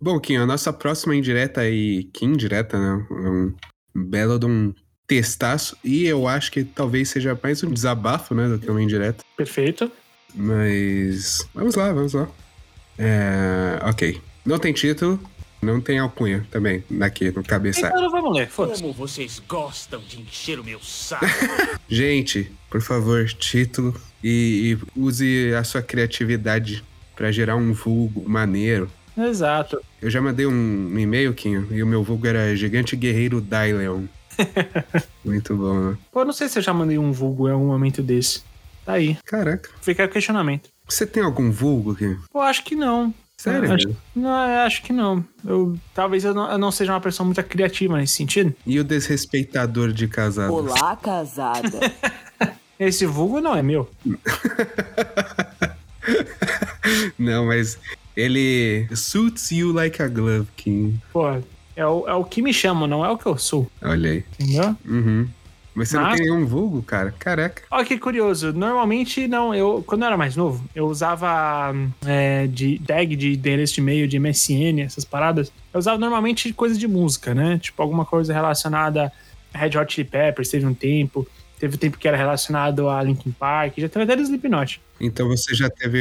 [0.00, 3.06] Bom, Kim, a nossa próxima indireta e que indireta, né?
[3.10, 3.54] É um
[3.94, 4.72] belo de um
[5.10, 5.76] testaço.
[5.82, 8.46] E eu acho que talvez seja mais um desabafo, né?
[8.46, 9.24] Do que uma indireta.
[9.36, 9.90] Perfeito.
[10.32, 11.48] Mas.
[11.52, 12.28] Vamos lá, vamos lá.
[12.96, 13.80] É.
[13.82, 14.20] Ok.
[14.46, 15.20] Não tem título,
[15.60, 17.92] não tem alcunha também, aqui no cabeçalho.
[17.92, 18.80] Então vamos ler, foda-se.
[18.80, 21.26] Como vocês gostam de encher o meu saco.
[21.88, 26.84] Gente, por favor, título e, e use a sua criatividade
[27.16, 28.88] pra gerar um vulgo maneiro.
[29.18, 29.80] Exato.
[30.00, 34.04] Eu já mandei um, e-mail, Quinho, e o meu vulgo era Gigante Guerreiro Dyleon.
[35.24, 35.98] Muito bom, né?
[36.12, 38.42] Pô, eu não sei se eu já mandei um vulgo em algum momento desse.
[38.84, 39.16] Tá aí.
[39.24, 39.70] Caraca.
[39.80, 40.68] Fica o questionamento.
[40.88, 42.22] Você tem algum vulgo, Quinho?
[42.32, 43.14] Pô, acho que não.
[43.36, 43.72] Sério?
[43.72, 45.24] Acho, não, eu acho que não.
[45.46, 48.54] Eu, talvez eu não, eu não seja uma pessoa muito criativa nesse sentido.
[48.66, 50.54] E o desrespeitador de casados?
[50.54, 51.80] Olá, casada.
[52.78, 53.88] Esse vulgo não é meu.
[57.18, 57.78] Não, mas
[58.16, 60.98] ele suits you like a glove, King.
[61.12, 61.40] Pô,
[61.76, 63.70] é o, é o que me chamam, não é o que eu sou.
[63.82, 64.24] Olha aí.
[64.38, 64.76] Entendeu?
[64.86, 65.28] Uhum.
[65.72, 67.14] Mas você não Mas- tem nenhum vulgo, cara?
[67.18, 67.62] Caraca.
[67.70, 68.52] Olha que curioso.
[68.52, 69.54] Normalmente, não.
[69.54, 71.72] Eu, quando eu era mais novo, eu usava
[72.04, 75.52] é, de tag de endereço de e-mail, de MSN, essas paradas.
[75.72, 77.58] Eu usava normalmente coisa de música, né?
[77.62, 79.12] Tipo, alguma coisa relacionada
[79.54, 81.26] a Red Hot Chili Peppers, teve um tempo.
[81.60, 84.80] Teve tempo que era relacionado a Linkin Park, já teve até Slipknot.
[84.98, 85.98] Então você já teve,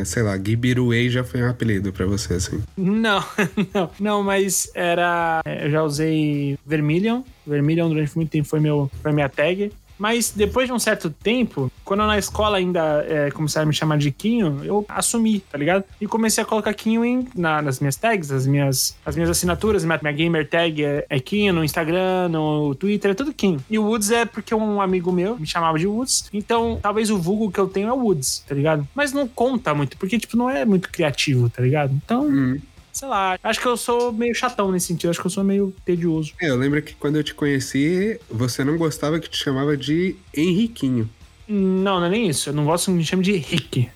[0.00, 2.62] é, sei lá, Gibiruei já foi um apelido pra você, assim.
[2.76, 3.24] Não,
[3.72, 5.40] não, não, mas era.
[5.62, 7.22] Eu já usei Vermilion.
[7.46, 9.72] Vermilion durante muito tempo foi, meu, foi minha tag.
[10.02, 13.72] Mas depois de um certo tempo, quando eu na escola ainda é, começaram a me
[13.72, 15.84] chamar de Quinho, eu assumi, tá ligado?
[16.00, 19.84] E comecei a colocar Quinho em, na- nas minhas tags, as minhas, as minhas assinaturas.
[19.84, 23.60] Minha, minha gamer tag é, é Quinho no Instagram, no Twitter, é tudo Quinho.
[23.70, 26.28] E o Woods é porque um amigo meu me chamava de Woods.
[26.32, 28.84] Então, talvez o vulgo que eu tenho é Woods, tá ligado?
[28.96, 31.92] Mas não conta muito, porque, tipo, não é muito criativo, tá ligado?
[32.04, 32.58] Então, Hum.
[32.92, 35.74] Sei lá, acho que eu sou meio chatão nesse sentido, acho que eu sou meio
[35.84, 36.32] tedioso.
[36.40, 40.14] É, eu lembro que quando eu te conheci, você não gostava que te chamava de
[40.34, 41.08] Henriquinho.
[41.48, 42.50] Não, não é nem isso.
[42.50, 43.88] Eu não gosto que me chame de Rick.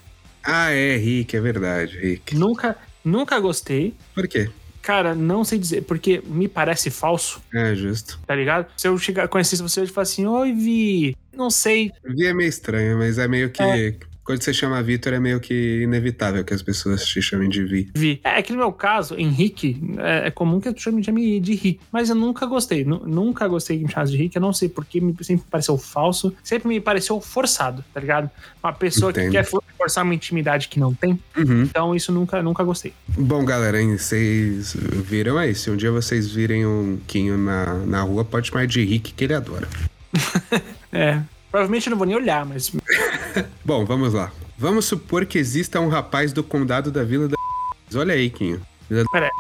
[0.43, 2.35] Ah, é, Rick, é verdade, Rick.
[2.37, 3.95] Nunca, nunca gostei.
[4.15, 4.49] Por quê?
[4.83, 8.21] Cara, não sei dizer, porque me parece falso, É, justo.
[8.25, 8.69] tá ligado?
[8.77, 11.91] Se eu chegar, conhecesse você e falar assim, oi, Vi, não sei.
[12.05, 13.61] Vi é meio estranho, mas é meio que.
[13.63, 13.95] É.
[14.27, 17.89] Quando você chama Vitor, é meio que inevitável que as pessoas te chamem de Vi.
[17.97, 18.21] Vi.
[18.25, 21.79] É que no meu caso, Henrique, é, é comum que tu me chame de Rick.
[21.93, 22.85] Mas eu nunca gostei.
[22.85, 24.35] Nu- nunca gostei que me chamasse de Rick.
[24.35, 26.35] Eu não sei porque me sempre me pareceu falso.
[26.43, 28.29] Sempre me pareceu forçado, tá ligado?
[28.63, 29.27] Uma pessoa Entendo.
[29.27, 31.19] que quer for- forçar uma intimidade que não tem.
[31.37, 31.63] Uhum.
[31.63, 32.93] Então isso nunca, nunca gostei.
[33.17, 35.55] Bom, galera, hein, vocês viram aí?
[35.55, 39.23] Se um dia vocês virem um Quinho na, na rua, pode chamar de Rick, que
[39.25, 39.69] ele adora.
[40.93, 41.21] É.
[41.57, 42.71] Provavelmente eu não vou nem olhar, mas.
[43.65, 44.31] Bom, vamos lá.
[44.59, 47.37] Vamos supor que exista um rapaz do condado da Vila da.
[47.95, 48.61] Olha aí, Quinho.
[48.91, 49.09] Vila da...
[49.11, 49.31] Pera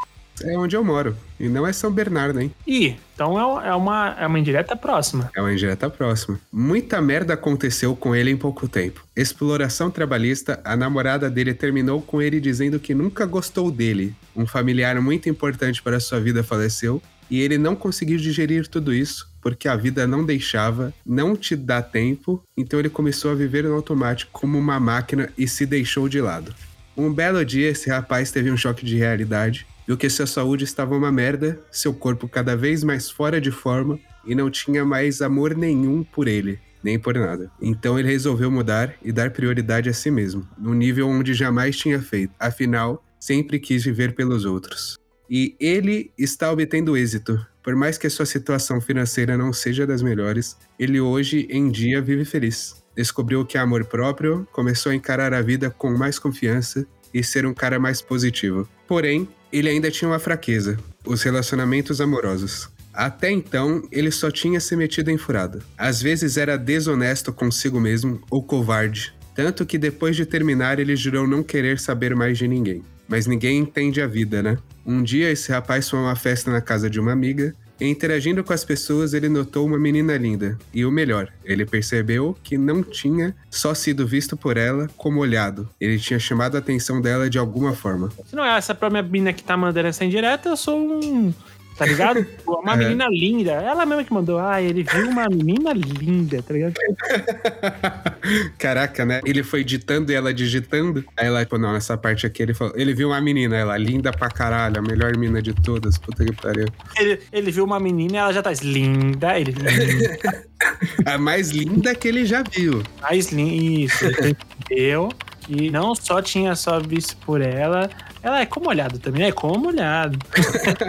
[0.42, 1.14] É onde eu moro.
[1.38, 2.50] E não é São Bernardo, hein?
[2.66, 5.30] Ih, então é, é uma, é uma indireta próxima.
[5.36, 6.40] É uma indireta próxima.
[6.50, 9.04] Muita merda aconteceu com ele em pouco tempo.
[9.14, 14.14] Exploração trabalhista, a namorada dele terminou com ele dizendo que nunca gostou dele.
[14.34, 19.34] Um familiar muito importante para sua vida faleceu e ele não conseguiu digerir tudo isso
[19.46, 23.74] porque a vida não deixava, não te dá tempo, então ele começou a viver no
[23.74, 26.52] automático como uma máquina e se deixou de lado.
[26.96, 30.96] Um belo dia, esse rapaz teve um choque de realidade, viu que sua saúde estava
[30.96, 35.54] uma merda, seu corpo cada vez mais fora de forma e não tinha mais amor
[35.54, 37.48] nenhum por ele, nem por nada.
[37.62, 42.02] Então ele resolveu mudar e dar prioridade a si mesmo, num nível onde jamais tinha
[42.02, 42.34] feito.
[42.36, 44.98] Afinal, sempre quis viver pelos outros.
[45.28, 47.44] E ele está obtendo êxito.
[47.62, 52.00] Por mais que a sua situação financeira não seja das melhores, ele hoje em dia
[52.00, 52.76] vive feliz.
[52.94, 57.44] Descobriu que é amor próprio, começou a encarar a vida com mais confiança e ser
[57.44, 58.68] um cara mais positivo.
[58.86, 62.68] Porém, ele ainda tinha uma fraqueza: os relacionamentos amorosos.
[62.92, 65.58] Até então, ele só tinha se metido em furada.
[65.76, 69.14] Às vezes era desonesto consigo mesmo ou covarde.
[69.34, 72.82] Tanto que depois de terminar, ele jurou não querer saber mais de ninguém.
[73.08, 74.58] Mas ninguém entende a vida, né?
[74.84, 77.54] Um dia, esse rapaz foi a uma festa na casa de uma amiga.
[77.78, 80.56] E interagindo com as pessoas, ele notou uma menina linda.
[80.72, 85.68] E o melhor, ele percebeu que não tinha só sido visto por ela como olhado.
[85.78, 88.10] Ele tinha chamado a atenção dela de alguma forma.
[88.28, 91.34] Se não é essa minha mina que tá mandando essa indireta, eu sou um.
[91.76, 92.26] Tá ligado?
[92.46, 92.76] Uma É.
[92.76, 93.52] menina linda.
[93.52, 94.38] Ela mesma que mandou.
[94.38, 96.74] Ah, ele viu uma menina linda, tá ligado?
[98.58, 99.20] Caraca, né?
[99.24, 101.04] Ele foi ditando e ela digitando.
[101.16, 102.72] Aí ela, pô, não, nessa parte aqui ele falou.
[102.76, 105.98] Ele viu uma menina, ela, linda pra caralho, a melhor mina de todas.
[105.98, 106.66] Puta que pariu.
[106.98, 109.38] Ele, ele viu uma menina e ela já tá linda.
[109.38, 110.44] Ele, linda.
[111.04, 112.82] A mais linda que ele já viu.
[113.02, 113.52] mais linda.
[113.84, 115.08] Isso, ele entendeu.
[115.40, 117.88] Que não só tinha só visto por ela,
[118.26, 120.18] ela é como olhado também, é como olhado.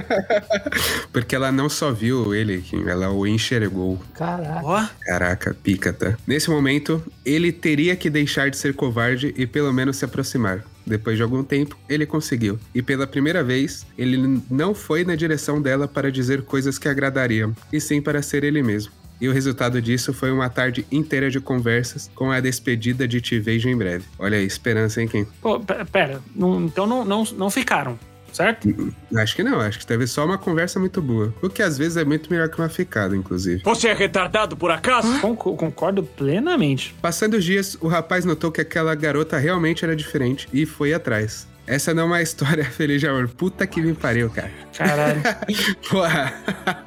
[1.13, 4.01] Porque ela não só viu ele, ela o enxergou.
[4.15, 4.89] Caraca.
[5.01, 6.17] Caraca, pica, tá?
[6.25, 10.63] Nesse momento, ele teria que deixar de ser covarde e pelo menos se aproximar.
[10.83, 12.59] Depois de algum tempo, ele conseguiu.
[12.73, 17.55] E pela primeira vez, ele não foi na direção dela para dizer coisas que agradariam,
[17.71, 18.91] e sim para ser ele mesmo.
[19.19, 23.39] E o resultado disso foi uma tarde inteira de conversas com a despedida de Te
[23.39, 24.05] Vejo em Breve.
[24.19, 25.25] Olha aí, esperança, hein, Kim?
[25.41, 27.97] Pô, pe- pera, não- então não, não, não ficaram,
[28.31, 28.67] certo?
[29.15, 31.33] Acho que não, acho que teve só uma conversa muito boa.
[31.41, 33.63] O que às vezes é muito melhor que uma ficada, inclusive.
[33.63, 35.19] Você é retardado por acaso?
[35.19, 36.93] Conco- concordo plenamente.
[37.01, 41.47] Passando os dias, o rapaz notou que aquela garota realmente era diferente e foi atrás.
[41.67, 43.27] Essa não é uma história feliz de amor.
[43.27, 44.49] Puta que me pariu, cara.
[44.75, 45.21] Caralho.
[45.89, 46.33] Porra.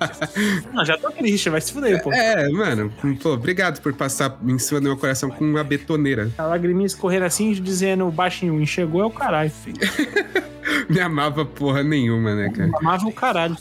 [0.72, 2.10] não, já tô triste, vai se fuder, pô.
[2.10, 2.90] É, mano.
[3.22, 6.30] Pô, obrigado por passar em cima do meu coração com uma betoneira.
[6.38, 9.52] A lagriminha escorrendo assim, dizendo baixinho, enxergou é o caralho.
[10.88, 12.70] Me amava porra nenhuma, né, cara?
[12.74, 13.56] Amava o caralho.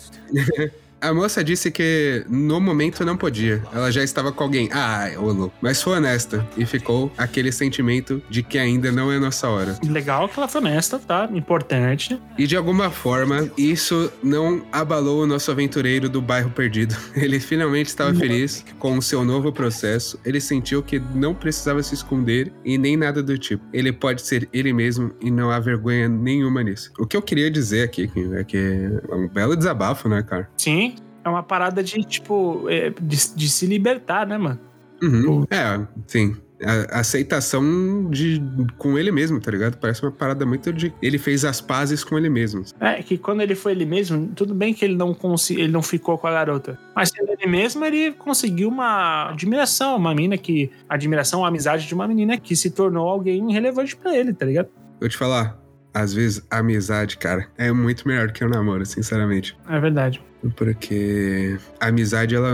[1.01, 3.63] A moça disse que no momento não podia.
[3.73, 4.69] Ela já estava com alguém.
[4.71, 5.55] Ah, ô louco.
[5.61, 6.45] Mas foi honesta.
[6.57, 9.77] E ficou aquele sentimento de que ainda não é nossa hora.
[9.83, 11.29] Legal que ela foi honesta, tá?
[11.31, 12.19] Importante.
[12.37, 16.95] E de alguma forma, isso não abalou o nosso aventureiro do bairro perdido.
[17.15, 20.19] Ele finalmente estava feliz com o seu novo processo.
[20.25, 23.63] Ele sentiu que não precisava se esconder e nem nada do tipo.
[23.71, 26.91] Ele pode ser ele mesmo e não há vergonha nenhuma nisso.
[26.99, 30.49] O que eu queria dizer aqui Kim, é que é um belo desabafo, né, cara?
[30.57, 30.88] Sim.
[31.29, 34.59] É uma parada de, tipo, é, de, de se libertar, né, mano?
[35.01, 35.45] Uhum.
[35.49, 36.35] É, sim.
[36.61, 38.41] A aceitação de
[38.77, 39.77] com ele mesmo, tá ligado?
[39.77, 40.93] Parece uma parada muito de.
[41.01, 42.65] Ele fez as pazes com ele mesmo.
[42.81, 45.81] É, que quando ele foi ele mesmo, tudo bem que ele não consegui, ele não
[45.81, 46.77] ficou com a garota.
[46.93, 50.69] Mas sendo ele mesmo, ele conseguiu uma admiração, uma menina que.
[50.89, 54.67] Admiração, a amizade de uma menina que se tornou alguém relevante pra ele, tá ligado?
[54.99, 55.57] Vou te falar,
[55.93, 59.57] às vezes a amizade, cara, é muito melhor que o namoro, sinceramente.
[59.67, 60.21] É verdade.
[60.55, 62.49] Porque a amizade, ela,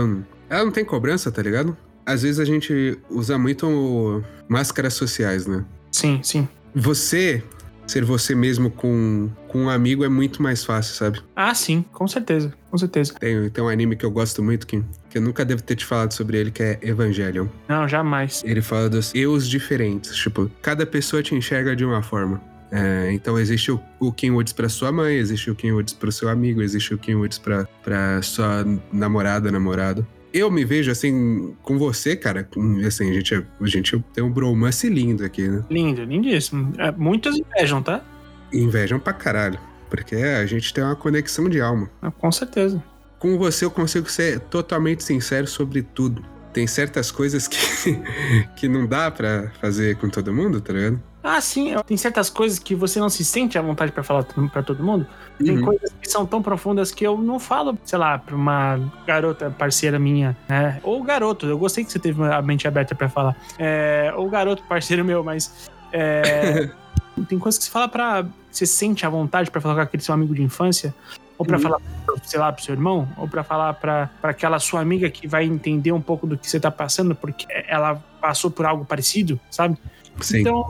[0.48, 1.76] ela não tem cobrança, tá ligado?
[2.04, 5.64] Às vezes a gente usa muito máscaras sociais, né?
[5.90, 6.48] Sim, sim.
[6.74, 7.42] Você
[7.86, 11.20] ser você mesmo com, com um amigo é muito mais fácil, sabe?
[11.34, 13.14] Ah, sim, com certeza, com certeza.
[13.14, 15.84] Tem, tem um anime que eu gosto muito, que, que eu nunca devo ter te
[15.84, 17.46] falado sobre ele, que é Evangelion.
[17.68, 18.42] Não, jamais.
[18.44, 20.14] Ele fala dos eus diferentes.
[20.16, 22.40] Tipo, cada pessoa te enxerga de uma forma.
[22.70, 26.62] É, então existe o, o Kenwoods pra sua mãe, existe o Kenwoods pro seu amigo,
[26.62, 30.06] existe o Kenwoods pra sua namorada, namorado.
[30.32, 32.46] Eu me vejo assim com você, cara.
[32.86, 35.64] Assim, a gente, a gente tem um bromance lindo aqui, né?
[35.70, 36.74] Lindo, lindíssimo.
[36.76, 38.04] É, muitos invejam, tá?
[38.52, 39.58] Invejam pra caralho.
[39.88, 41.88] Porque a gente tem uma conexão de alma.
[42.02, 42.82] Ah, Com certeza.
[43.18, 46.22] Com você eu consigo ser totalmente sincero sobre tudo.
[46.52, 47.58] Tem certas coisas que,
[48.56, 51.02] que não dá pra fazer com todo mundo, tá ligado?
[51.28, 51.74] Ah, sim.
[51.84, 55.04] Tem certas coisas que você não se sente à vontade pra falar pra todo mundo.
[55.44, 55.64] Tem Uhum.
[55.64, 59.98] coisas que são tão profundas que eu não falo, sei lá, pra uma garota parceira
[59.98, 60.78] minha, né?
[60.84, 61.44] Ou garoto.
[61.46, 63.34] Eu gostei que você teve a mente aberta pra falar.
[63.58, 65.68] É, ou garoto parceiro meu, mas.
[65.92, 66.70] é,
[67.28, 68.24] tem coisas que você fala pra.
[68.50, 70.94] Você sente à vontade pra falar com aquele seu amigo de infância.
[71.36, 71.62] Ou pra Uhum.
[71.62, 71.78] falar,
[72.22, 75.90] sei lá, pro seu irmão, ou pra falar pra aquela sua amiga que vai entender
[75.92, 79.76] um pouco do que você tá passando, porque ela passou por algo parecido, sabe?
[80.20, 80.40] Sim.
[80.40, 80.66] Então,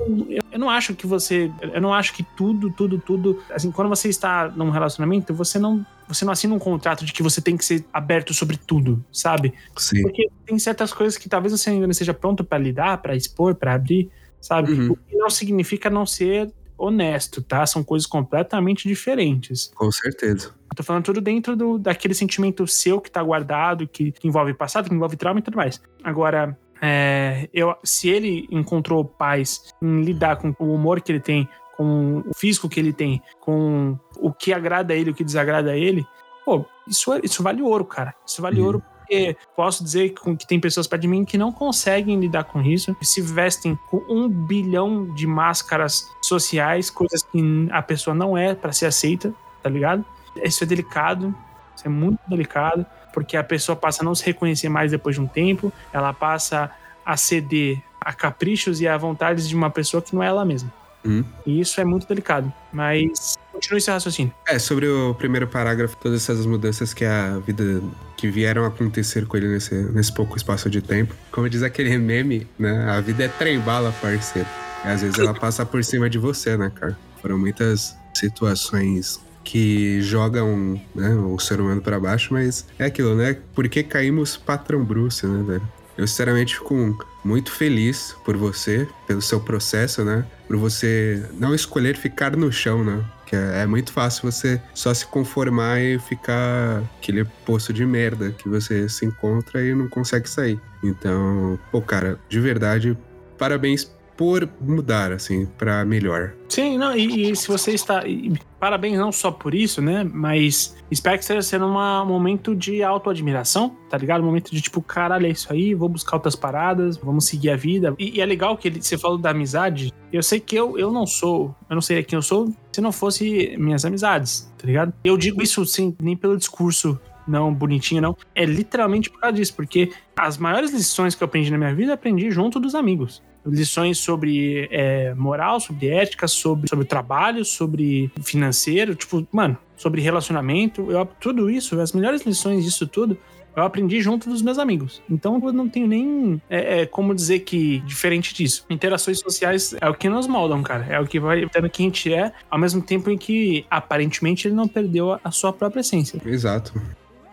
[0.51, 1.51] eu, não acho que você.
[1.73, 3.43] Eu não acho que tudo, tudo, tudo.
[3.51, 5.85] Assim, quando você está num relacionamento, você não.
[6.09, 9.53] Você não assina um contrato de que você tem que ser aberto sobre tudo, sabe?
[9.77, 10.03] Sim.
[10.03, 13.57] Porque tem certas coisas que talvez você ainda não esteja pronto pra lidar, pra expor,
[13.57, 14.09] pra abrir,
[14.41, 14.73] sabe?
[14.73, 14.93] Uhum.
[14.93, 17.67] O que não significa não ser honesto, tá?
[17.67, 19.73] São coisas completamente diferentes.
[19.75, 20.55] Com certeza.
[20.71, 24.53] Eu tô falando tudo dentro do, daquele sentimento seu que tá guardado, que, que envolve
[24.55, 25.81] passado, que envolve trauma e tudo mais.
[26.05, 31.49] Agora, é, eu, se ele encontrou paz em lidar com o humor que ele tem,
[31.77, 35.73] com o físico que ele tem, com o que agrada a ele, o que desagrada
[35.73, 36.07] a ele,
[36.45, 38.15] pô, isso, é- isso vale ouro, cara.
[38.27, 38.67] Isso vale Uhum.
[38.67, 42.61] ouro porque posso dizer que, tem pessoas perto de mim que não conseguem lidar com
[42.61, 48.53] isso, se vestem com um bilhão de máscaras sociais, coisas que a pessoa não é
[48.55, 50.05] pra ser aceita, tá ligado?
[50.43, 51.33] Isso é delicado,
[51.77, 52.85] isso é muito delicado,
[53.17, 56.71] porque a pessoa passa a não se reconhecer mais depois de um tempo, ela passa
[57.03, 60.71] a ceder a caprichos e a vontades de uma pessoa que não é ela mesma.
[61.03, 61.25] Uhum.
[61.47, 62.53] E isso é muito delicado.
[62.71, 64.35] Mas continue seu raciocínio.
[64.47, 67.83] É, sobre o primeiro parágrafo, todas essas mudanças que a vida
[68.19, 71.15] que vieram acontecer com ele nesse, nesse pouco espaço de tempo.
[71.33, 72.87] Como diz aquele meme, né?
[72.91, 74.49] A vida é trem-bala, parceiro.
[74.85, 76.95] E às vezes ela passa por cima de você, né, cara?
[77.23, 83.39] Foram muitas situações que jogam né, o ser humano pra baixo, mas é aquilo, né?
[83.55, 85.69] Por que caímos patrão Bruce, né, velho?
[85.97, 90.27] Eu sinceramente fico muito feliz por você, pelo seu processo, né?
[90.47, 93.03] Por você não escolher ficar no chão, né?
[93.25, 98.33] Que é, é muito fácil você só se conformar e ficar aquele poço de merda
[98.33, 100.61] que você se encontra e não consegue sair.
[100.83, 102.99] Então, pô, cara, de verdade,
[103.39, 106.33] parabéns por mudar, assim, pra melhor.
[106.49, 108.07] Sim, não, e, e se você está.
[108.07, 110.03] e parabéns não só por isso, né?
[110.11, 114.23] Mas espero que esteja sendo uma- um momento de autoadmiração, tá ligado?
[114.23, 117.57] Um momento de tipo, caralho, é isso aí, vou buscar outras paradas, vamos seguir a
[117.57, 117.95] vida.
[117.99, 119.93] E, e é legal que ele- você falou da amizade.
[120.13, 122.93] Eu sei que eu, eu não sou, eu não sei quem eu sou se não
[122.93, 124.93] fosse minhas amizades, tá ligado?
[125.05, 126.99] Eu digo isso sem nem pelo discurso
[127.29, 128.17] não bonitinho, não.
[128.37, 131.93] É literalmente por causa disso, porque as maiores lições que eu aprendi na minha vida,
[131.95, 138.95] aprendi junto dos amigos lições sobre é, moral, sobre ética, sobre, sobre trabalho, sobre financeiro,
[138.95, 140.91] tipo, mano, sobre relacionamento.
[140.91, 143.17] Eu, tudo isso, as melhores lições disso tudo,
[143.57, 145.03] eu aprendi junto dos meus amigos.
[145.09, 148.67] Então eu não tenho nem é, é, como dizer que diferente disso.
[148.69, 150.87] Interações sociais é o que nos moldam, cara.
[150.91, 154.47] É o que vai dando quem a gente é, ao mesmo tempo em que aparentemente
[154.47, 156.21] ele não perdeu a, sua própria essência.
[156.27, 156.79] Exato.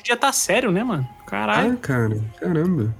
[0.05, 1.07] Já tá sério, né, mano?
[1.27, 1.73] Caralho.
[1.73, 2.95] Ah, cara, caramba.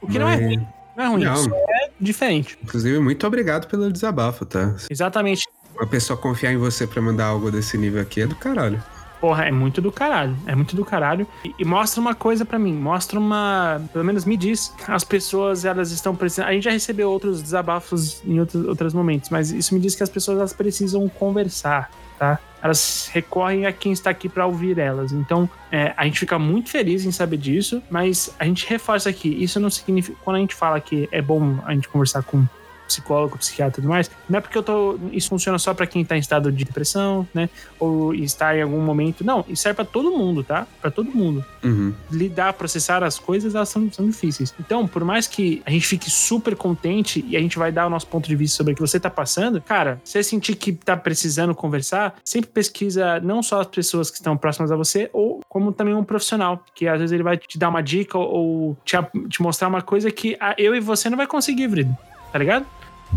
[0.00, 0.66] o que não é Mas- ruim.
[0.98, 1.36] Não é ruim, Não.
[1.36, 2.58] só é diferente.
[2.60, 4.74] Inclusive, muito obrigado pelo desabafo, tá?
[4.90, 5.44] Exatamente.
[5.76, 8.82] Uma pessoa confiar em você pra mandar algo desse nível aqui é do caralho.
[9.20, 10.36] Porra, é muito do caralho.
[10.46, 11.26] É muito do caralho.
[11.44, 12.72] E, e mostra uma coisa pra mim.
[12.74, 13.80] Mostra uma.
[13.92, 14.72] Pelo menos me diz.
[14.88, 16.48] As pessoas, elas estão precisando.
[16.48, 20.02] A gente já recebeu outros desabafos em outros, outros momentos, mas isso me diz que
[20.02, 22.38] as pessoas elas precisam conversar, tá?
[22.62, 25.12] Elas recorrem a quem está aqui pra ouvir elas.
[25.12, 29.28] Então, é, a gente fica muito feliz em saber disso, mas a gente reforça aqui.
[29.42, 30.18] Isso não significa.
[30.24, 32.44] Quando a gente fala que é bom a gente conversar com
[32.88, 34.98] psicólogo, psiquiatra e tudo mais, não é porque eu tô.
[35.12, 37.48] Isso funciona só pra quem tá em estado de depressão, né?
[37.78, 39.24] Ou está em algum momento.
[39.24, 40.66] Não, isso serve pra todo mundo, tá?
[40.80, 41.44] Pra todo mundo.
[41.62, 41.94] Uhum.
[42.10, 44.52] Lidar, processar as coisas, elas são, são difíceis.
[44.58, 47.90] Então, por mais que a gente fique super contente e a gente vai dar o
[47.90, 50.72] nosso ponto de vista sobre o que você tá passando, cara, se você sentir que
[50.72, 55.40] tá precisando conversar, sempre pesquisa não só as pessoas que estão próximas a você, ou
[55.48, 58.96] como também um profissional, que às vezes ele vai te dar uma dica ou te,
[59.28, 61.96] te mostrar uma coisa que a- eu e você não vai conseguir, Vrido.
[62.32, 62.66] Tá ligado?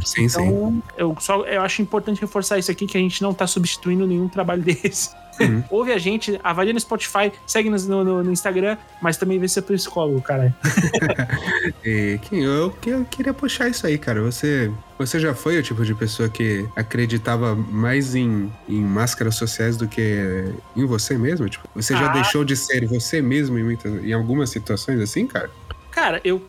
[0.04, 0.42] Sim, sim.
[0.48, 4.06] Então, eu, só, eu acho importante reforçar isso aqui, que a gente não tá substituindo
[4.08, 5.10] nenhum trabalho desse.
[5.40, 5.64] Uhum.
[5.72, 9.64] Ouve a gente, avalia no Spotify, segue no, no- no Instagram, mas também vê seu
[9.64, 10.56] psicólogo, cara.
[11.84, 14.22] E, Kim, eu, eu queria puxar isso aí, cara.
[14.22, 19.78] Você, você já foi o tipo de pessoa que acreditava mais em, em máscaras sociais
[19.78, 21.48] do que em você mesmo?
[21.50, 22.14] Tipo, você já Ah.
[22.14, 25.50] deixou de ser você mesmo em, muitas, em algumas situações assim, cara?
[25.92, 26.42] Cara, eu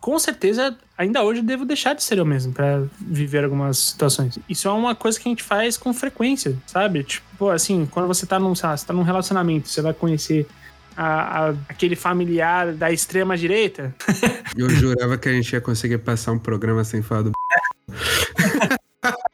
[0.00, 4.38] com certeza ainda hoje devo deixar de ser eu mesmo pra viver algumas situações.
[4.48, 7.04] Isso é uma coisa que a gente faz com frequência, sabe?
[7.04, 10.46] Tipo, assim, quando você tá num, lá, você tá num relacionamento, você vai conhecer
[10.96, 13.94] a- a- aquele familiar da extrema direita,
[14.56, 17.32] Eu jurava que a gente ia conseguir passar um programa sem falar do.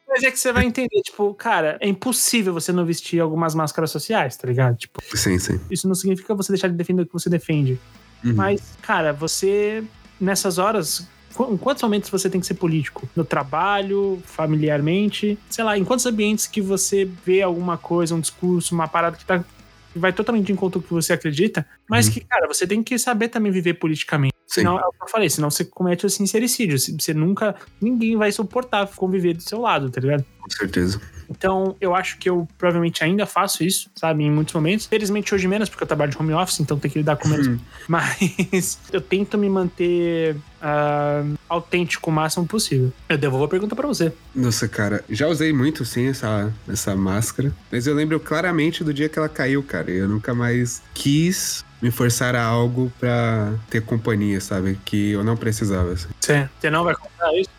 [0.07, 3.91] mas é que você vai entender, tipo, cara, é impossível você não vestir algumas máscaras
[3.91, 4.77] sociais, tá ligado?
[4.77, 5.59] Tipo, Sim, sim.
[5.69, 7.79] isso não significa você deixar de defender o que você defende.
[8.23, 8.33] Uhum.
[8.35, 9.83] Mas, cara, você,
[10.19, 11.07] nessas horas,
[11.51, 13.07] em quantos momentos você tem que ser político?
[13.15, 15.37] No trabalho, familiarmente?
[15.49, 19.25] Sei lá, em quantos ambientes que você vê alguma coisa, um discurso, uma parada que,
[19.25, 19.43] tá,
[19.91, 22.13] que vai totalmente de encontro com o que você acredita, mas Uhum.
[22.13, 24.34] que, cara, você tem que saber também viver politicamente.
[24.55, 26.77] Senão, é o que eu falei, senão você comete o sincericídio.
[26.79, 27.55] Você nunca.
[27.81, 30.25] Ninguém vai suportar conviver do seu lado, tá ligado?
[30.39, 31.01] Com certeza.
[31.29, 34.23] Então, eu acho que eu provavelmente ainda faço isso, sabe?
[34.23, 34.85] Em muitos momentos.
[34.85, 37.47] Felizmente, hoje menos, porque eu trabalho de home office, então tem que lidar com menos.
[37.47, 37.57] Hum.
[37.87, 42.93] Mas eu tento me manter ah, autêntico o máximo possível.
[43.09, 44.13] Eu devolvo a pergunta pra você.
[44.35, 49.09] Nossa, cara, já usei muito sim essa, essa máscara, mas eu lembro claramente do dia
[49.09, 49.89] que ela caiu, cara.
[49.89, 54.79] e Eu nunca mais quis me forçar a algo pra ter companhia, sabe?
[54.85, 55.91] Que eu não precisava.
[55.91, 56.07] assim.
[56.19, 57.49] Você, você não vai contar isso?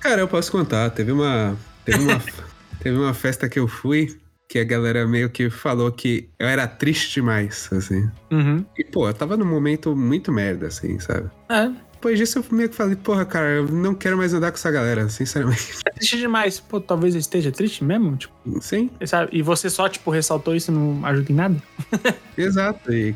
[0.00, 0.90] Cara, eu posso contar.
[0.90, 1.56] Teve uma.
[1.84, 2.22] Teve uma,
[2.80, 6.66] teve uma festa que eu fui que a galera meio que falou que eu era
[6.66, 8.08] triste demais, assim.
[8.30, 8.64] Uhum.
[8.78, 11.28] E, pô, eu tava num momento muito merda, assim, sabe?
[11.48, 11.70] É,
[12.04, 14.70] Depois disso eu meio que falei, porra, cara, eu não quero mais andar com essa
[14.70, 15.72] galera, sinceramente.
[15.86, 16.60] é triste demais.
[16.60, 19.30] Pô, talvez eu esteja triste mesmo, tipo, Sim, sabe?
[19.32, 21.62] E você só, tipo, ressaltou isso e não ajuda em nada?
[22.36, 22.92] exato.
[22.92, 23.14] E,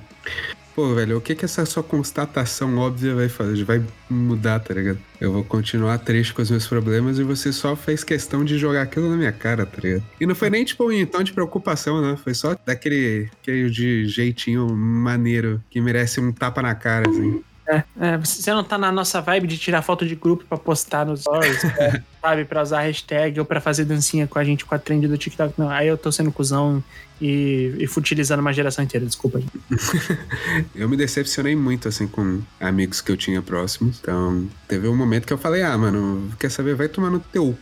[0.75, 3.63] pô, velho, o que que essa sua constatação óbvia vai fazer?
[3.63, 4.99] Vai mudar, tá ligado?
[5.21, 8.81] Eu vou continuar triste com os meus problemas e você só fez questão de jogar
[8.81, 10.03] aquilo na minha cara, tá ligado?
[10.19, 12.17] E não foi nem, tipo, em tom de preocupação, né?
[12.17, 17.45] Foi só daquele aquele de jeitinho maneiro que merece um tapa na cara, assim.
[17.69, 21.05] É, é, você não tá na nossa vibe de tirar foto de grupo pra postar
[21.05, 21.61] nos stories,
[22.21, 22.45] sabe?
[22.47, 25.53] Pra usar hashtag ou pra fazer dancinha com a gente com a trend do TikTok.
[25.59, 26.83] Não, aí eu tô sendo cuzão
[27.21, 29.41] e, e futilizando uma geração inteira, desculpa.
[30.75, 33.99] Eu me decepcionei muito, assim, com amigos que eu tinha próximos.
[34.01, 36.75] Então, teve um momento que eu falei, ah, mano, quer saber?
[36.75, 37.57] Vai tomar no teu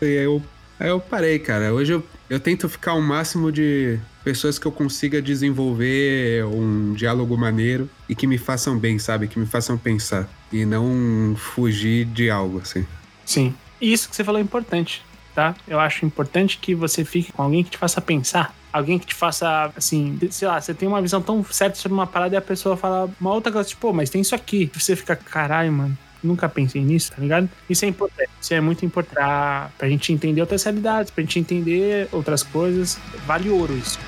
[0.00, 0.06] c...
[0.06, 0.42] E aí eu,
[0.80, 1.72] aí eu parei, cara.
[1.72, 7.36] Hoje eu, eu tento ficar o máximo de pessoas que eu consiga desenvolver um diálogo
[7.36, 9.28] maneiro e que me façam bem, sabe?
[9.28, 10.28] Que me façam pensar.
[10.52, 12.86] E não fugir de algo, assim.
[13.24, 13.54] Sim.
[13.80, 15.02] E isso que você falou é importante,
[15.34, 15.54] tá?
[15.66, 18.54] Eu acho importante que você fique com alguém que te faça pensar.
[18.72, 22.06] Alguém que te faça, assim, sei lá, você tem uma visão tão certa sobre uma
[22.06, 24.70] parada e a pessoa fala uma outra coisa, tipo, pô, mas tem isso aqui.
[24.74, 25.98] Você fica, caralho, mano.
[26.22, 27.50] Nunca pensei nisso, tá ligado?
[27.68, 28.30] Isso é importante.
[28.40, 32.96] Isso é muito importante pra, pra gente entender outras realidades, pra gente entender outras coisas.
[33.26, 33.98] Vale ouro isso.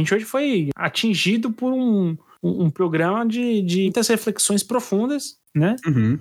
[0.00, 5.76] Gente hoje foi atingido por um, um, um programa de, de muitas reflexões profundas, né?
[5.86, 6.18] Uhum.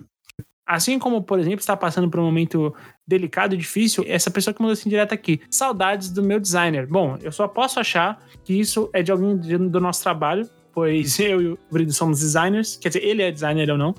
[0.65, 2.75] Assim como, por exemplo, está passando por um momento
[3.07, 6.85] delicado e difícil, essa pessoa que mandou assim direto aqui, saudades do meu designer.
[6.85, 9.35] Bom, eu só posso achar que isso é de alguém
[9.67, 13.71] do nosso trabalho, pois eu e o Brido somos designers, quer dizer, ele é designer
[13.71, 13.95] ou não.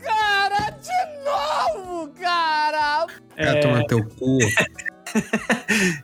[0.00, 3.06] Cara, de novo, cara!
[3.36, 4.38] Cara, toma teu cu.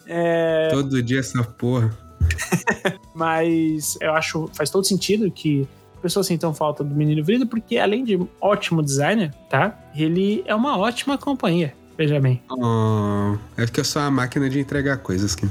[0.06, 2.03] É, Todo dia essa porra.
[3.14, 5.68] mas eu acho faz todo sentido que
[6.04, 9.78] pessoas sintam falta do menino Vrido, porque além de ótimo designer, tá?
[9.96, 11.74] Ele é uma ótima companhia.
[11.96, 12.42] Veja bem.
[12.50, 15.48] Oh, é porque eu sou uma máquina de entregar coisas, Kim.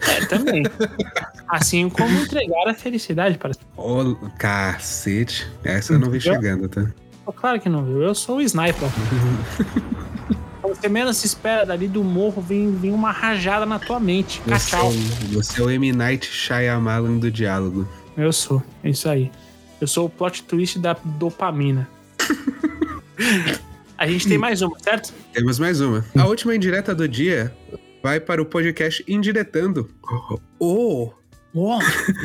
[0.00, 0.62] É, também.
[1.48, 5.46] assim como entregar a felicidade para Ô, cacete.
[5.62, 6.86] Essa eu não vi chegando, tá?
[7.36, 8.02] Claro que não, viu?
[8.02, 8.88] Eu sou o sniper.
[10.80, 14.40] você menos se espera, dali do morro vem, vem uma rajada na tua mente.
[14.46, 14.90] Você, é Cachau.
[15.32, 15.92] você é o M.
[15.92, 17.86] Night Shyamalan do diálogo.
[18.16, 19.30] Eu sou, é isso aí.
[19.80, 21.88] Eu sou o plot twist da dopamina.
[23.98, 25.12] A gente tem mais uma, certo?
[25.34, 26.02] Temos mais uma.
[26.16, 27.54] A última indireta do dia
[28.02, 29.90] vai para o podcast Indiretando.
[30.58, 31.12] Oh!
[31.54, 31.78] Oh.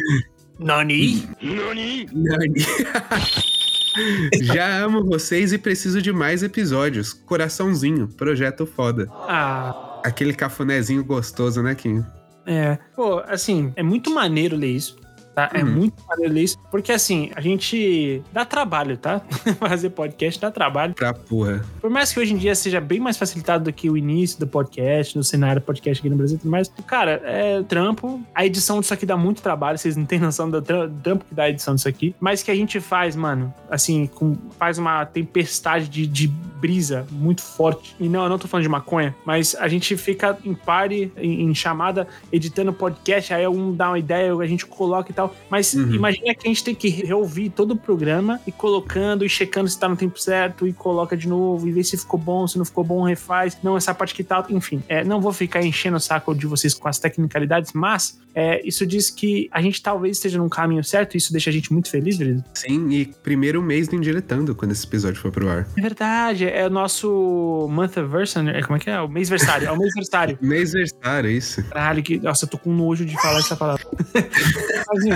[0.58, 1.28] Nani?
[1.41, 2.08] Nani.
[4.41, 7.14] Já amo vocês e preciso de mais episódios.
[7.14, 9.08] Coraçãozinho, projeto foda.
[9.28, 12.04] Ah, Aquele cafunézinho gostoso, né, Kim?
[12.46, 12.78] é.
[12.96, 14.98] Pô, assim, é muito maneiro ler isso.
[15.36, 15.50] Tá?
[15.54, 15.72] É Uhum.
[15.72, 16.58] muito maneiro isso.
[16.72, 19.20] Porque, assim, a gente dá trabalho, tá?
[19.60, 20.94] Fazer podcast dá trabalho.
[20.94, 21.62] Pra porra.
[21.82, 24.48] Por mais que hoje em dia seja bem mais facilitado do que o início do
[24.48, 28.22] podcast, no cenário podcast aqui no Brasil e tudo mais, cara, é trampo.
[28.34, 31.36] A edição disso aqui dá muito trabalho, vocês não têm noção do tra- trampo que
[31.36, 32.16] dá a edição disso aqui.
[32.20, 37.42] Mas que a gente faz, mano, assim, com- faz uma tempestade de, de brisa muito
[37.42, 37.96] forte.
[38.00, 41.42] E não, eu não tô falando de maconha, mas a gente fica em pare, em,
[41.44, 45.24] em chamada, editando podcast, aí um dá uma ideia, a gente coloca e tal.
[45.49, 45.95] Mas Uhum.
[45.95, 49.80] imagina que a gente tem que reouvir todo o programa e colocando e checando se
[49.80, 52.65] tá no tempo certo e coloca de novo e ver se ficou bom, se não
[52.65, 53.57] ficou bom, refaz.
[53.63, 54.45] Não, essa parte que tá.
[54.49, 58.61] Enfim, é, não vou ficar enchendo o saco de vocês com as tecnicalidades, mas é,
[58.67, 61.71] isso diz que a gente talvez esteja num caminho certo e isso deixa a gente
[61.71, 62.43] muito feliz, Verido.
[62.53, 65.67] Sim, e primeiro mês do Indiretando, quando esse episódio for pro ar.
[65.78, 68.99] É verdade, é o nosso month anniversary, como é que é?
[68.99, 70.38] O mêsversário, é o mêsversário.
[70.41, 71.63] Mêsversário, isso.
[71.69, 73.86] Caralho, que, nossa, eu tô com nojo de falar essa palavra.
[74.13, 75.14] Mas enfim,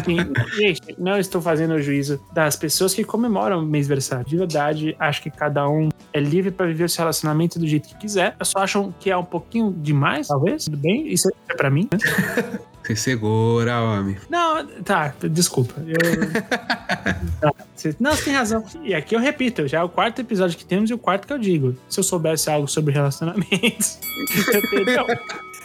[0.58, 4.26] gente, não estou fazendo o juízo das pessoas que comemoram o mêsversário.
[4.26, 7.88] De verdade, acho que cada um é livre pra viver o seu relacionamento do jeito
[7.90, 8.36] que quiser.
[8.40, 10.66] Eu só acham que é um pouquinho demais, talvez.
[10.66, 11.08] Tudo bem?
[11.12, 11.98] Isso é pra mim, né?
[12.90, 14.18] Se segura, homem.
[14.32, 15.76] Não, tá, desculpa.
[15.86, 15.96] Eu...
[17.40, 18.64] Tá, você- Não, você tem razão.
[18.84, 21.32] E aqui eu repito, já é o quarto episódio que temos e o quarto que
[21.34, 21.76] eu digo.
[21.88, 24.00] Se eu soubesse algo sobre relacionamentos,
[24.54, 25.06] eu teria.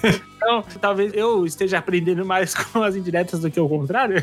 [0.45, 4.23] Então, talvez eu esteja aprendendo mais com as indiretas do que o contrário.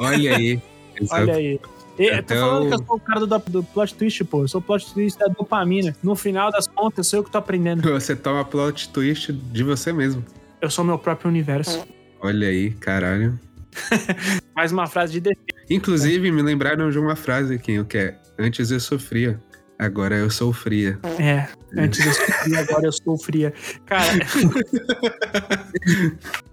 [0.00, 0.62] Olha aí.
[1.10, 1.60] Olha aí.
[1.98, 4.44] Eu tô Então- falando que eu sou o cara do, do plot twist, pô.
[4.44, 5.94] Eu sou o plot twist da dopamina.
[6.02, 7.82] No final das contas, sou eu que tô aprendendo.
[7.92, 10.24] Você toma plot twist de você mesmo.
[10.60, 11.84] Eu sou meu próprio universo.
[12.20, 13.38] Olha aí, caralho.
[14.54, 15.42] Mais uma frase de defesa.
[15.68, 19.38] Inclusive, me lembraram de uma frase aqui, o que é Antes eu sofria,
[19.78, 20.98] agora eu sou fria.
[21.18, 23.54] É, antes eu sofria, agora eu sou fria.
[23.86, 24.26] Cara.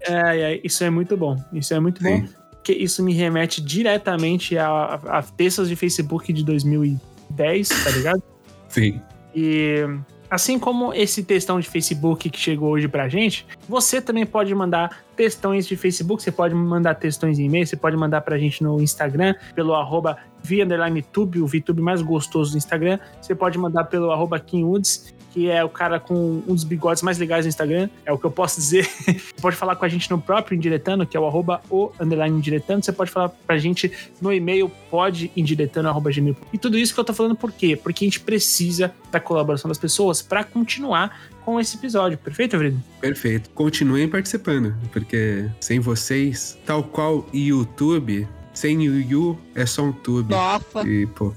[0.00, 1.36] é, é, isso é muito bom.
[1.52, 2.20] Isso é muito bom.
[2.20, 2.28] Sim.
[2.52, 8.22] Porque isso me remete diretamente a, a, a textos de Facebook de 2010, tá ligado?
[8.68, 9.00] Sim.
[9.34, 9.86] E
[10.30, 15.04] assim como esse textão de Facebook que chegou hoje pra gente, você também pode mandar
[15.16, 18.80] textões de Facebook, você pode mandar textões em e-mail, você pode mandar pra gente no
[18.82, 22.98] Instagram, pelo arroba via underline tube, o VTube mais gostoso do Instagram.
[23.20, 27.02] Você pode mandar pelo arroba Kim Woods, que é o cara com um dos bigodes
[27.02, 28.84] mais legais do Instagram, é o que eu posso dizer.
[28.86, 32.40] Você pode falar com a gente no próprio Indiretando, que é o arroba o underline.
[32.80, 35.30] Você pode falar pra gente no e-mail pode.
[35.36, 37.76] E tudo isso que eu tô falando por quê?
[37.76, 42.16] Porque a gente precisa da colaboração das pessoas pra continuar com esse episódio.
[42.18, 42.82] Perfeito, Vrido?
[43.00, 43.50] Perfeito.
[43.50, 48.26] Continuem participando, porque sem vocês, tal qual YouTube,
[48.56, 50.32] sem o You é só um tube.
[50.34, 50.82] Nossa.
[50.88, 51.32] E, pô,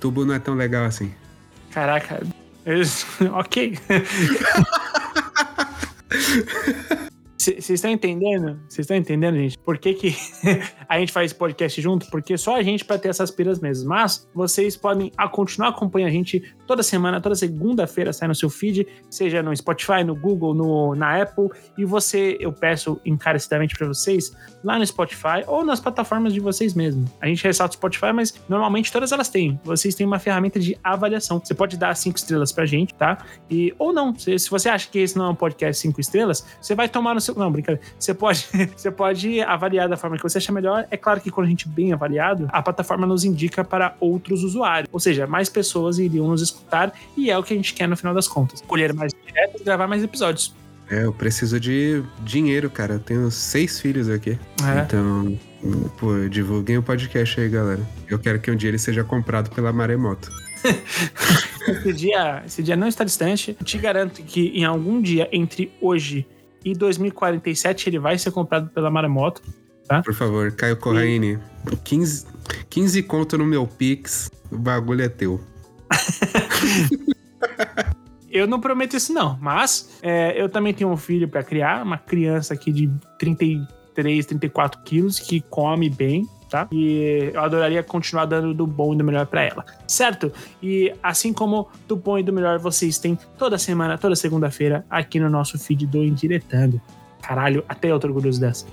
[0.00, 1.12] tubo não é tão legal assim.
[1.70, 2.22] Caraca.
[2.64, 2.82] eu-
[3.36, 3.78] ok.
[7.40, 8.60] Vocês estão entendendo?
[8.68, 9.56] Vocês estão entendendo, gente?
[9.56, 10.14] Por que, que
[10.86, 12.06] a gente faz podcast junto?
[12.10, 13.88] Porque só a gente para ter essas piras mesmo.
[13.88, 18.50] Mas vocês podem a- continuar acompanhando a gente toda semana, toda segunda-feira sai no seu
[18.50, 21.48] feed, seja no Spotify, no Google, no, na Apple.
[21.78, 26.74] E você, eu peço encarecidamente para vocês, lá no Spotify ou nas plataformas de vocês
[26.74, 27.06] mesmo.
[27.22, 29.58] A gente ressalta o Spotify, mas normalmente todas elas têm.
[29.64, 31.40] Vocês têm uma ferramenta de avaliação.
[31.42, 33.24] Você pode dar cinco estrelas pra gente, tá?
[33.50, 34.14] E, ou não.
[34.14, 37.14] Se, se você acha que esse não é um podcast cinco estrelas, você vai tomar
[37.14, 37.29] no seu.
[37.36, 37.80] Não, brincadeira.
[37.98, 40.86] Você pode, você pode avaliar da forma que você achar melhor.
[40.90, 44.42] É claro que quando a gente é bem avaliado, a plataforma nos indica para outros
[44.42, 44.88] usuários.
[44.92, 47.96] Ou seja, mais pessoas iriam nos escutar e é o que a gente quer no
[47.96, 48.60] final das contas.
[48.62, 50.54] Colher mais direto e gravar mais episódios.
[50.90, 52.94] É, eu preciso de dinheiro, cara.
[52.94, 54.36] Eu tenho seis filhos aqui.
[54.64, 54.80] É.
[54.80, 55.38] Então,
[55.98, 57.80] pô, divulguem o podcast aí, galera.
[58.08, 60.28] Eu quero que um dia ele seja comprado pela Maremoto.
[61.68, 63.56] Esse dia, esse dia não está distante.
[63.58, 66.39] Eu te garanto que em algum dia entre hoje e
[66.74, 69.42] 2047 ele vai ser comprado pela Maremoto.
[70.04, 71.38] Por favor, Caio Corraine,
[71.82, 72.26] 15,
[72.68, 75.40] 15 conto no meu Pix, o bagulho é teu.
[78.30, 79.36] Eu não prometo isso, não.
[79.40, 82.88] Mas é, eu também tenho um filho pra criar, uma criança aqui de
[83.18, 86.68] 33, 34 quilos, que come bem, tá?
[86.72, 90.32] E eu adoraria continuar dando do bom e do melhor pra ela, certo?
[90.62, 95.20] E assim como do bom e do melhor vocês têm toda semana, toda segunda-feira aqui
[95.20, 96.80] no nosso feed do Indiretando.
[97.22, 98.66] Caralho, até outro orgulhoso dessa.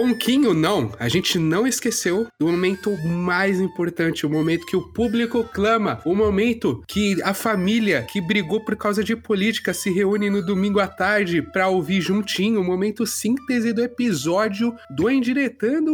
[0.00, 0.90] Bonquinho, não.
[0.98, 6.14] A gente não esqueceu do momento mais importante, o momento que o público clama, o
[6.14, 10.86] momento que a família que brigou por causa de política se reúne no domingo à
[10.86, 15.92] tarde pra ouvir juntinho, o momento síntese do episódio do Endiretando.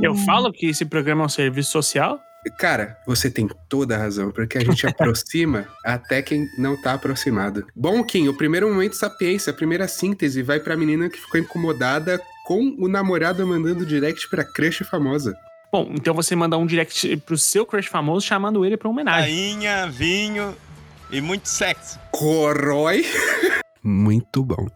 [0.00, 2.20] Eu falo que esse programa é um serviço social?
[2.56, 7.66] Cara, você tem toda a razão, porque a gente aproxima até quem não tá aproximado.
[7.74, 12.20] Bom, Kim, o primeiro momento sapiência, a primeira síntese vai pra menina que ficou incomodada
[12.48, 15.36] com o namorado mandando direct pra crush famosa.
[15.70, 19.34] Bom, então você manda um direct pro seu crush famoso chamando ele pra homenagem.
[19.34, 20.56] Rainha, vinho
[21.10, 22.00] e muito sexo.
[22.10, 23.04] Corói.
[23.80, 24.66] Muito bom.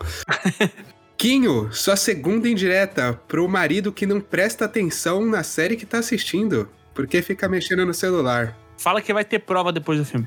[1.19, 6.69] Quinho, sua segunda indireta pro marido que não presta atenção na série que tá assistindo,
[6.95, 8.57] porque fica mexendo no celular.
[8.79, 10.27] Fala que vai ter prova depois do filme.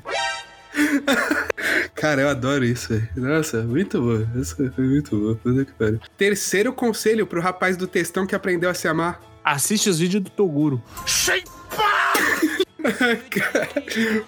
[1.94, 3.08] Cara, eu adoro isso, velho.
[3.16, 4.40] Nossa, muito bom.
[4.40, 5.34] Essa foi muito boa.
[5.36, 6.00] Puta que pariu.
[6.16, 9.20] Terceiro conselho pro rapaz do textão que aprendeu a se amar.
[9.44, 10.82] Assiste os vídeos do Toguro.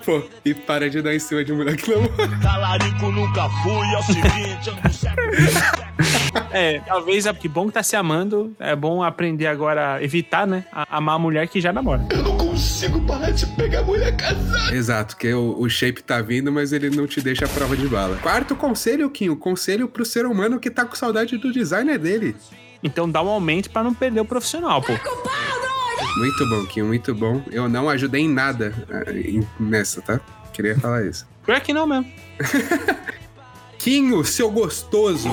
[0.05, 2.13] Pô, e para de dar em cima de mulher que namora.
[2.43, 4.81] Talarico nunca fui, é o seguinte, ando
[6.51, 8.55] É, talvez é que bom que tá se amando.
[8.59, 10.65] É bom aprender agora a evitar, né?
[10.73, 12.07] a- amar a mulher que já namora.
[12.11, 14.75] Eu não consigo parar de pegar mulher casada.
[14.75, 17.87] Exato, que o, o shape tá vindo, mas ele não te deixa a prova de
[17.87, 18.17] bala.
[18.17, 22.35] Quarto conselho, Kim, o conselho pro ser humano que tá com saudade do designer dele.
[22.83, 24.93] Então dá um aumento pra não perder o profissional, pô.
[26.17, 27.41] Muito bom, Kim, muito bom.
[27.53, 28.75] Eu não ajudei em nada
[29.15, 30.21] em- nessa, tá?
[30.53, 31.29] Queria falar isso.
[31.47, 32.11] Pior que não mesmo.
[33.79, 35.29] Quinho, seu gostoso,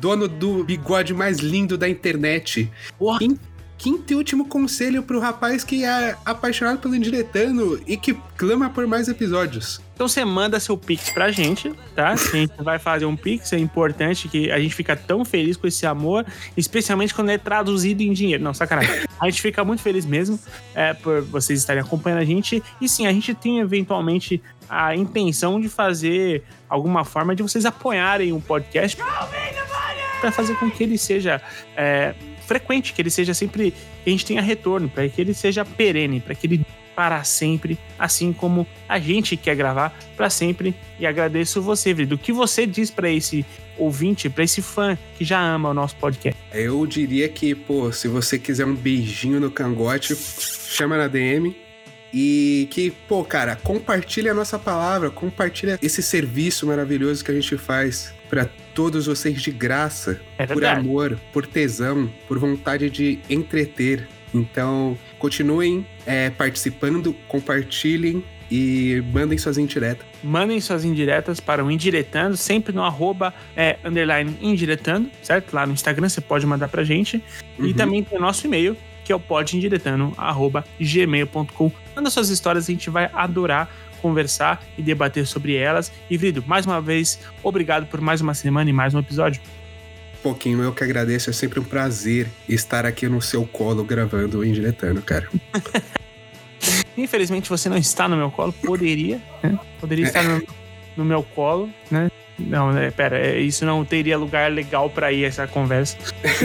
[0.00, 2.70] dono do bigode mais lindo da internet.
[2.96, 3.18] Porra.
[3.18, 3.38] Quin-
[3.78, 8.86] Quinto e último conselho pro rapaz que é apaixonado pelo Indiretando e que clama por
[8.86, 9.80] mais episódios.
[9.94, 12.10] Então você manda seu Pix pra gente, tá?
[12.10, 15.66] A gente vai fazer um Pix, é importante que a gente fica tão feliz com
[15.66, 18.44] esse amor, especialmente quando é traduzido em dinheiro.
[18.44, 19.06] Não, sacanagem.
[19.18, 20.38] A gente fica muito feliz mesmo
[20.74, 22.62] é, por vocês estarem acompanhando a gente.
[22.78, 28.32] E sim, a gente tem eventualmente a intenção de fazer alguma forma de vocês apoiarem
[28.32, 28.98] o podcast
[30.20, 31.40] para fazer com que ele seja
[31.76, 32.14] é,
[32.46, 33.74] frequente, que ele seja sempre,
[34.06, 36.66] a gente tenha retorno, para que ele seja perene, para que ele
[36.96, 40.74] para sempre, assim como a gente quer gravar para sempre.
[40.98, 42.14] E agradeço você, Vido.
[42.14, 43.44] O que você diz para esse
[43.76, 46.40] ouvinte, para esse fã que já ama o nosso podcast?
[46.54, 51.54] Eu diria que, pô, se você quiser um beijinho no cangote, chama na DM.
[52.14, 57.58] E que, pô, cara, compartilha a nossa palavra, compartilha esse serviço maravilhoso que a gente
[57.58, 64.06] faz pra todos vocês de graça, É por amor, por tesão, por vontade de entreter.
[64.34, 70.04] Então, continuem é, participando, compartilhem e mandem suas indiretas.
[70.22, 75.52] Mandem suas indiretas para o Indiretando, sempre no arroba é, underline indiretando, certo?
[75.54, 77.22] Lá no Instagram você pode mandar pra gente.
[77.58, 77.72] E Uhum.
[77.72, 81.72] também tem o nosso e-mail, que é o podindiretando.gmail.com.
[81.94, 83.70] Manda suas histórias, a gente vai adorar
[84.06, 85.90] conversar e debater sobre elas.
[86.08, 89.42] E, Vrido, mais uma vez, obrigado por mais uma semana e mais um episódio.
[90.22, 94.44] Pouquinho, eu que agradeço, é sempre um prazer estar aqui no seu colo gravando o
[94.44, 95.28] Indiretando, cara.
[96.96, 99.58] Infelizmente você não está no meu colo, poderia, né?
[99.80, 100.40] Poderia estar no,
[100.96, 102.08] no meu colo, né?
[102.38, 105.96] Não, né, pera, é, isso não teria lugar legal pra ir essa conversa.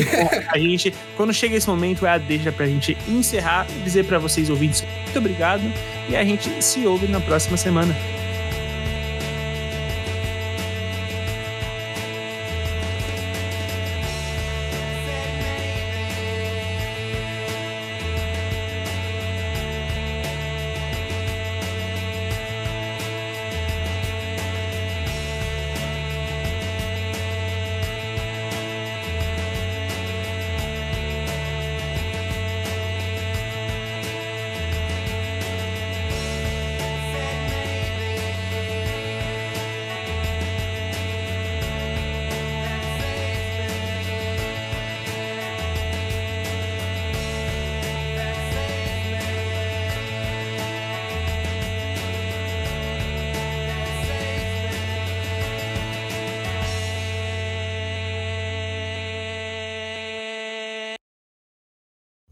[0.50, 4.18] A gente, quando chega esse momento, é a deixa pra gente encerrar e dizer pra
[4.18, 5.64] vocês ouvintes muito obrigado
[6.10, 7.94] e a gente se ouve na próxima semana.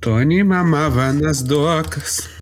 [0.10, 2.39] Tony mamava nas docas.